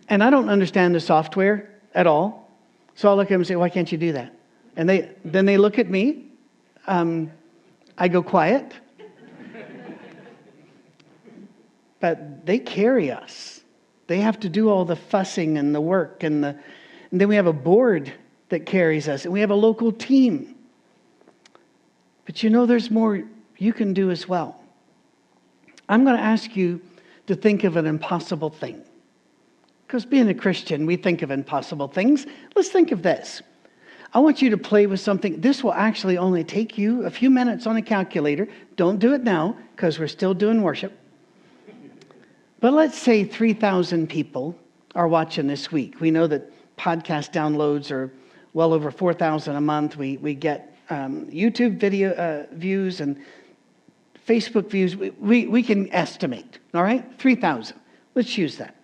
And 0.09 0.25
I 0.25 0.31
don't 0.31 0.49
understand 0.49 0.93
the 0.93 0.99
software 0.99 1.71
at 1.95 2.09
all. 2.09 2.51
So 2.97 3.09
I'll 3.09 3.15
look 3.15 3.27
at 3.27 3.29
them 3.29 3.43
and 3.43 3.47
say, 3.47 3.55
Why 3.55 3.69
can't 3.69 3.93
you 3.93 3.97
do 3.97 4.11
that? 4.15 4.35
And 4.75 4.89
they, 4.89 5.09
then 5.25 5.47
they 5.47 5.57
look 5.57 5.79
at 5.79 5.89
me. 5.89 6.27
Um, 6.89 7.31
I 8.01 8.09
go 8.09 8.23
quiet. 8.23 8.73
but 12.01 12.47
they 12.47 12.59
carry 12.59 13.13
us. 13.13 13.61
They 14.07 14.21
have 14.21 14.41
to 14.41 14.49
do 14.49 14.71
all 14.71 14.85
the 14.85 14.97
fussing 14.97 15.59
and 15.59 15.75
the 15.75 15.81
work 15.81 16.25
and 16.25 16.43
the 16.43 16.59
and 17.11 17.21
then 17.21 17.29
we 17.29 17.37
have 17.37 17.47
a 17.47 17.53
board 17.53 18.13
that 18.51 18.67
carries 18.67 19.09
us 19.09 19.25
and 19.25 19.33
we 19.33 19.41
have 19.41 19.51
a 19.51 19.55
local 19.55 19.93
team. 19.93 20.55
But 22.25 22.43
you 22.43 22.51
know 22.51 22.67
there's 22.67 22.91
more 22.91 23.23
you 23.59 23.73
can 23.73 23.93
do 23.93 24.11
as 24.11 24.29
well. 24.29 24.63
I'm 25.89 26.05
going 26.05 26.17
to 26.17 26.23
ask 26.23 26.57
you 26.57 26.81
to 27.27 27.35
think 27.35 27.65
of 27.65 27.77
an 27.77 27.87
impossible 27.87 28.51
thing. 28.51 28.83
Because 29.87 30.05
being 30.05 30.29
a 30.29 30.35
Christian, 30.35 30.87
we 30.87 30.97
think 30.97 31.23
of 31.23 31.33
impossible 31.33 31.89
things. 31.89 32.27
Let's 32.55 32.69
think 32.69 32.93
of 32.93 33.03
this. 33.03 33.43
I 34.13 34.19
want 34.19 34.43
you 34.43 34.51
to 34.51 34.59
play 34.59 34.87
with 34.87 34.99
something. 34.99 35.41
This 35.41 35.63
will 35.63 35.73
actually 35.73 36.19
only 36.19 36.43
take 36.43 36.77
you 36.77 37.05
a 37.05 37.11
few 37.11 37.31
minutes 37.31 37.67
on 37.67 37.77
a 37.77 37.83
calculator. 37.83 38.49
Don't 38.75 38.99
do 38.99 39.15
it 39.15 39.23
now 39.23 39.57
because 39.77 39.99
we're 39.99 40.09
still 40.09 40.35
doing 40.35 40.63
worship. 40.63 40.99
But 42.59 42.73
let's 42.73 42.99
say 42.99 43.25
3,000 43.25 44.09
people 44.09 44.59
are 44.95 45.07
watching 45.07 45.47
this 45.47 45.71
week. 45.71 46.01
We 46.01 46.11
know 46.11 46.27
that 46.27 46.51
podcast 46.77 47.33
downloads 47.33 47.91
are 47.91 48.13
well 48.53 48.73
over 48.73 48.91
4,000 48.91 49.55
a 49.55 49.61
month. 49.61 49.97
We, 49.97 50.17
we 50.17 50.35
get 50.35 50.77
um, 50.91 51.27
YouTube 51.27 51.79
video 51.79 52.11
uh, 52.13 52.47
views 52.53 53.01
and 53.01 53.23
Facebook 54.27 54.69
views. 54.69 54.97
We, 54.97 55.11
we, 55.11 55.47
we 55.47 55.63
can 55.63 55.91
estimate, 55.93 56.59
all 56.75 56.83
right? 56.83 57.05
3,000. 57.19 57.79
Let's 58.17 58.37
use 58.37 58.57
that. 58.57 58.75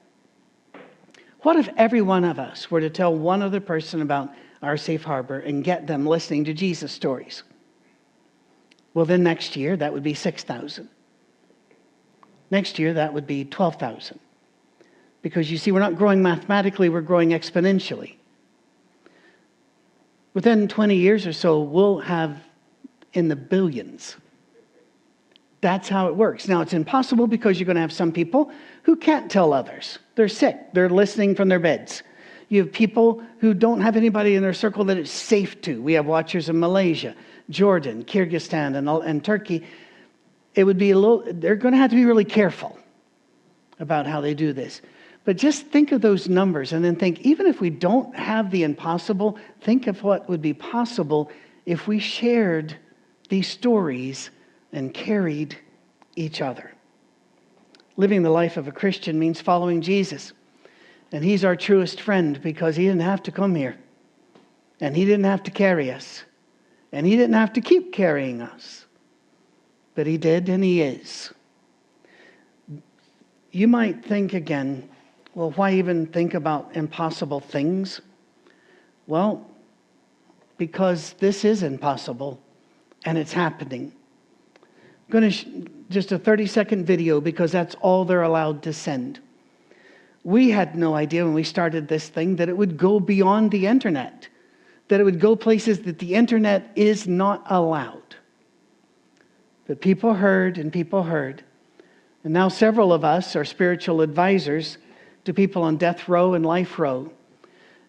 What 1.40 1.56
if 1.56 1.68
every 1.76 2.02
one 2.02 2.24
of 2.24 2.38
us 2.38 2.70
were 2.70 2.80
to 2.80 2.90
tell 2.90 3.14
one 3.14 3.42
other 3.42 3.60
person 3.60 4.02
about 4.02 4.30
our 4.62 4.76
safe 4.76 5.04
harbor 5.04 5.38
and 5.38 5.62
get 5.62 5.86
them 5.86 6.06
listening 6.06 6.44
to 6.44 6.54
Jesus 6.54 6.92
stories. 6.92 7.42
Well, 8.94 9.04
then 9.04 9.22
next 9.22 9.56
year, 9.56 9.76
that 9.76 9.92
would 9.92 10.02
be 10.02 10.14
6,000. 10.14 10.88
Next 12.50 12.78
year, 12.78 12.94
that 12.94 13.12
would 13.12 13.26
be 13.26 13.44
12,000. 13.44 14.18
Because 15.22 15.50
you 15.50 15.58
see, 15.58 15.72
we're 15.72 15.80
not 15.80 15.96
growing 15.96 16.22
mathematically, 16.22 16.88
we're 16.88 17.00
growing 17.00 17.30
exponentially. 17.30 18.14
Within 20.34 20.68
20 20.68 20.96
years 20.96 21.26
or 21.26 21.32
so, 21.32 21.60
we'll 21.60 21.98
have 21.98 22.42
in 23.12 23.28
the 23.28 23.36
billions. 23.36 24.16
That's 25.60 25.88
how 25.88 26.08
it 26.08 26.14
works. 26.14 26.46
Now, 26.46 26.60
it's 26.60 26.74
impossible 26.74 27.26
because 27.26 27.58
you're 27.58 27.66
going 27.66 27.76
to 27.76 27.80
have 27.80 27.92
some 27.92 28.12
people 28.12 28.50
who 28.82 28.96
can't 28.96 29.30
tell 29.30 29.52
others. 29.52 29.98
They're 30.14 30.28
sick, 30.28 30.72
they're 30.72 30.90
listening 30.90 31.34
from 31.34 31.48
their 31.48 31.58
beds. 31.58 32.02
You 32.48 32.62
have 32.62 32.72
people 32.72 33.22
who 33.40 33.54
don't 33.54 33.80
have 33.80 33.96
anybody 33.96 34.34
in 34.34 34.42
their 34.42 34.54
circle 34.54 34.84
that 34.84 34.96
it's 34.96 35.10
safe 35.10 35.60
to. 35.62 35.82
We 35.82 35.94
have 35.94 36.06
watchers 36.06 36.48
in 36.48 36.58
Malaysia 36.60 37.14
Jordan, 37.50 38.04
Kyrgyzstan, 38.04 38.76
and, 38.76 38.88
and 38.88 39.24
Turkey, 39.24 39.64
it 40.54 40.64
would 40.64 40.78
be 40.78 40.90
a 40.90 40.98
little, 40.98 41.22
they're 41.26 41.56
going 41.56 41.72
to 41.72 41.78
have 41.78 41.90
to 41.90 41.96
be 41.96 42.04
really 42.04 42.24
careful 42.24 42.78
about 43.78 44.06
how 44.06 44.20
they 44.20 44.34
do 44.34 44.52
this. 44.52 44.80
But 45.24 45.36
just 45.36 45.66
think 45.66 45.92
of 45.92 46.00
those 46.00 46.28
numbers 46.28 46.72
and 46.72 46.84
then 46.84 46.96
think, 46.96 47.20
even 47.20 47.46
if 47.46 47.60
we 47.60 47.70
don't 47.70 48.14
have 48.16 48.50
the 48.50 48.62
impossible, 48.62 49.38
think 49.60 49.86
of 49.86 50.02
what 50.02 50.28
would 50.28 50.40
be 50.40 50.54
possible 50.54 51.30
if 51.66 51.86
we 51.86 51.98
shared 51.98 52.76
these 53.28 53.48
stories 53.48 54.30
and 54.72 54.94
carried 54.94 55.56
each 56.14 56.40
other. 56.40 56.72
Living 57.96 58.22
the 58.22 58.30
life 58.30 58.56
of 58.56 58.68
a 58.68 58.72
Christian 58.72 59.18
means 59.18 59.40
following 59.40 59.80
Jesus. 59.80 60.32
And 61.16 61.24
he's 61.24 61.46
our 61.46 61.56
truest 61.56 62.02
friend 62.02 62.38
because 62.42 62.76
he 62.76 62.84
didn't 62.84 63.00
have 63.00 63.22
to 63.22 63.32
come 63.32 63.54
here. 63.54 63.74
And 64.82 64.94
he 64.94 65.06
didn't 65.06 65.24
have 65.24 65.42
to 65.44 65.50
carry 65.50 65.90
us. 65.90 66.24
And 66.92 67.06
he 67.06 67.16
didn't 67.16 67.36
have 67.36 67.54
to 67.54 67.62
keep 67.62 67.90
carrying 67.90 68.42
us. 68.42 68.84
But 69.94 70.06
he 70.06 70.18
did, 70.18 70.50
and 70.50 70.62
he 70.62 70.82
is. 70.82 71.32
You 73.50 73.66
might 73.66 74.04
think 74.04 74.34
again, 74.34 74.90
well, 75.32 75.52
why 75.52 75.72
even 75.72 76.04
think 76.04 76.34
about 76.34 76.76
impossible 76.76 77.40
things? 77.40 78.02
Well, 79.06 79.48
because 80.58 81.14
this 81.14 81.46
is 81.46 81.62
impossible 81.62 82.38
and 83.06 83.16
it's 83.16 83.32
happening. 83.32 83.90
I'm 84.66 85.12
going 85.12 85.24
to 85.24 85.30
sh- 85.30 85.46
just 85.88 86.12
a 86.12 86.18
30 86.18 86.46
second 86.46 86.84
video 86.84 87.22
because 87.22 87.52
that's 87.52 87.74
all 87.76 88.04
they're 88.04 88.20
allowed 88.20 88.62
to 88.64 88.74
send. 88.74 89.20
We 90.26 90.50
had 90.50 90.74
no 90.74 90.96
idea 90.96 91.24
when 91.24 91.34
we 91.34 91.44
started 91.44 91.86
this 91.86 92.08
thing 92.08 92.34
that 92.34 92.48
it 92.48 92.56
would 92.56 92.76
go 92.76 92.98
beyond 92.98 93.52
the 93.52 93.68
internet, 93.68 94.28
that 94.88 94.98
it 94.98 95.04
would 95.04 95.20
go 95.20 95.36
places 95.36 95.82
that 95.82 96.00
the 96.00 96.16
internet 96.16 96.72
is 96.74 97.06
not 97.06 97.44
allowed. 97.46 98.16
But 99.68 99.80
people 99.80 100.14
heard 100.14 100.58
and 100.58 100.72
people 100.72 101.04
heard. 101.04 101.44
And 102.24 102.32
now 102.32 102.48
several 102.48 102.92
of 102.92 103.04
us 103.04 103.36
are 103.36 103.44
spiritual 103.44 104.00
advisors 104.00 104.78
to 105.26 105.32
people 105.32 105.62
on 105.62 105.76
death 105.76 106.08
row 106.08 106.34
and 106.34 106.44
life 106.44 106.76
row. 106.76 107.12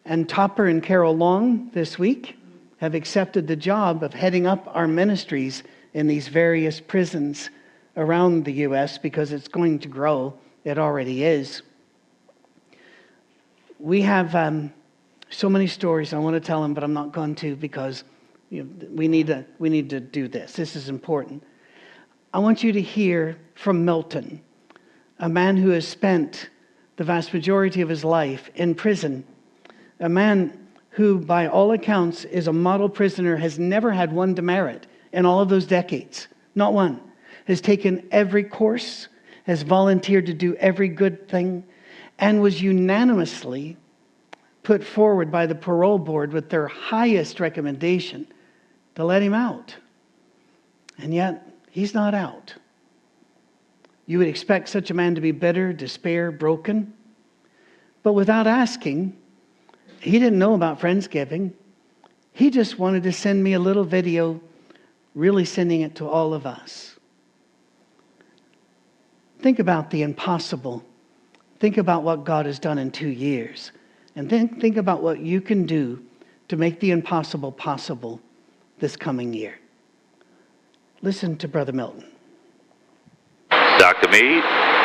And 0.06 0.30
Topper 0.30 0.67
and 0.67 0.84
Carol 0.84 1.17
Long 1.17 1.71
this 1.71 1.97
week 1.97 2.38
have 2.78 2.93
accepted 2.93 3.47
the 3.47 3.56
job 3.56 4.04
of 4.04 4.13
heading 4.13 4.45
up 4.45 4.69
our 4.76 4.88
ministries 4.88 5.63
in 5.95 6.06
these 6.06 6.28
various 6.28 6.80
prisons 6.80 7.50
around 7.95 8.45
the 8.45 8.54
U.S. 8.54 9.00
because 9.00 9.32
it's 9.32 9.47
going 9.47 9.80
to 9.80 9.88
grow. 9.88 10.36
It 10.63 10.78
already 10.78 11.23
is. 11.23 11.63
We 13.80 14.02
have 14.02 14.34
um, 14.34 14.74
so 15.30 15.50
many 15.50 15.68
stories. 15.68 16.13
I 16.13 16.18
want 16.18 16.34
to 16.36 16.40
tell 16.40 16.62
them, 16.62 16.74
but 16.74 16.84
I'm 16.84 16.94
not 16.94 17.12
going 17.12 17.36
to 17.36 17.56
because 17.56 18.04
you 18.50 18.63
know, 18.63 18.88
we, 18.90 19.08
need 19.08 19.28
to, 19.28 19.46
we 19.60 19.70
need 19.70 19.90
to 19.92 20.00
do 20.00 20.28
this. 20.28 20.54
This 20.54 20.76
is 20.76 20.90
important. 20.90 21.44
I 22.34 22.40
want 22.40 22.63
you 22.63 22.72
to 22.72 22.82
hear 22.82 23.38
from 23.56 23.86
Milton, 23.86 24.42
a 25.20 25.30
man 25.30 25.58
who 25.58 25.70
has 25.70 25.88
spent 25.88 26.50
the 26.96 27.04
vast 27.04 27.34
majority 27.34 27.82
of 27.82 27.90
his 27.90 28.04
life 28.04 28.50
in 28.56 28.74
prison, 28.74 29.24
a 30.00 30.10
man 30.10 30.68
who, 30.92 31.20
by 31.20 31.48
all 31.48 31.72
accounts, 31.74 32.26
is 32.26 32.48
a 32.48 32.54
model 32.54 32.90
prisoner, 32.90 33.38
has 33.38 33.60
never 33.60 33.92
had 33.92 34.12
one 34.12 34.34
demerit 34.34 34.88
in 35.13 35.26
all 35.26 35.40
of 35.40 35.50
those 35.50 35.66
decades. 35.66 36.28
Not 36.56 36.74
one. 36.74 37.00
Has 37.46 37.62
taken 37.62 38.08
every 38.12 38.44
course, 38.44 39.08
has 39.44 39.62
volunteered 39.62 40.26
to 40.26 40.34
do 40.34 40.56
every 40.56 40.88
good 40.88 41.30
thing, 41.30 41.63
and 42.19 42.41
was 42.41 42.62
unanimously 42.62 43.77
put 44.63 44.84
forward 44.84 45.32
by 45.32 45.45
the 45.45 45.56
parole 45.56 45.99
board 45.99 46.34
with 46.34 46.49
their 46.49 46.67
highest 46.67 47.39
recommendation 47.39 48.27
to 48.95 49.06
let 49.06 49.21
him 49.21 49.34
out. 49.34 49.75
And 50.97 51.13
yet, 51.13 51.47
he's 51.69 51.93
not 51.93 52.13
out. 52.13 52.56
You 54.08 54.17
would 54.17 54.27
expect 54.27 54.69
such 54.69 54.89
a 54.89 54.93
man 54.93 55.15
to 55.15 55.21
be 55.21 55.32
bitter, 55.32 55.73
despair, 55.73 56.32
broken. 56.32 56.93
But 58.03 58.13
without 58.13 58.47
asking, 58.47 59.15
he 59.99 60.12
didn't 60.12 60.39
know 60.39 60.53
about 60.53 60.80
Friendsgiving. 60.80 61.53
He 62.32 62.49
just 62.49 62.80
wanted 62.80 63.03
to 63.03 63.12
send 63.12 63.43
me 63.43 63.53
a 63.53 63.60
little 63.60 63.84
video, 63.84 64.39
really 65.13 65.45
sending 65.45 65.82
it 65.82 65.95
to 65.95 66.08
all 66.08 66.34
of 66.34 66.45
us. 66.45 66.95
Think 69.39 69.60
about 69.60 69.91
the 69.91 70.03
impossible. 70.03 70.84
Think 71.60 71.78
about 71.78 72.04
what 72.04 72.24
God 72.24 72.46
has 72.46 72.60
done 72.60 72.78
in 72.78 72.91
two 72.91 73.10
years. 73.10 73.72
And 74.15 74.30
then 74.30 74.60
think 74.60 74.78
about 74.78 75.02
what 75.02 75.20
you 75.20 75.41
can 75.41 75.65
do 75.65 76.04
to 76.48 76.58
make 76.58 76.80
the 76.80 76.91
impossible 76.91 77.52
possible 77.52 78.22
this 78.80 78.96
coming 78.96 79.34
year. 79.34 79.60
Listen 81.02 81.38
to 81.38 81.48
Brother 81.48 81.74
Milton. 81.74 82.06
Dr. 83.50 84.10
Mead. 84.10 84.77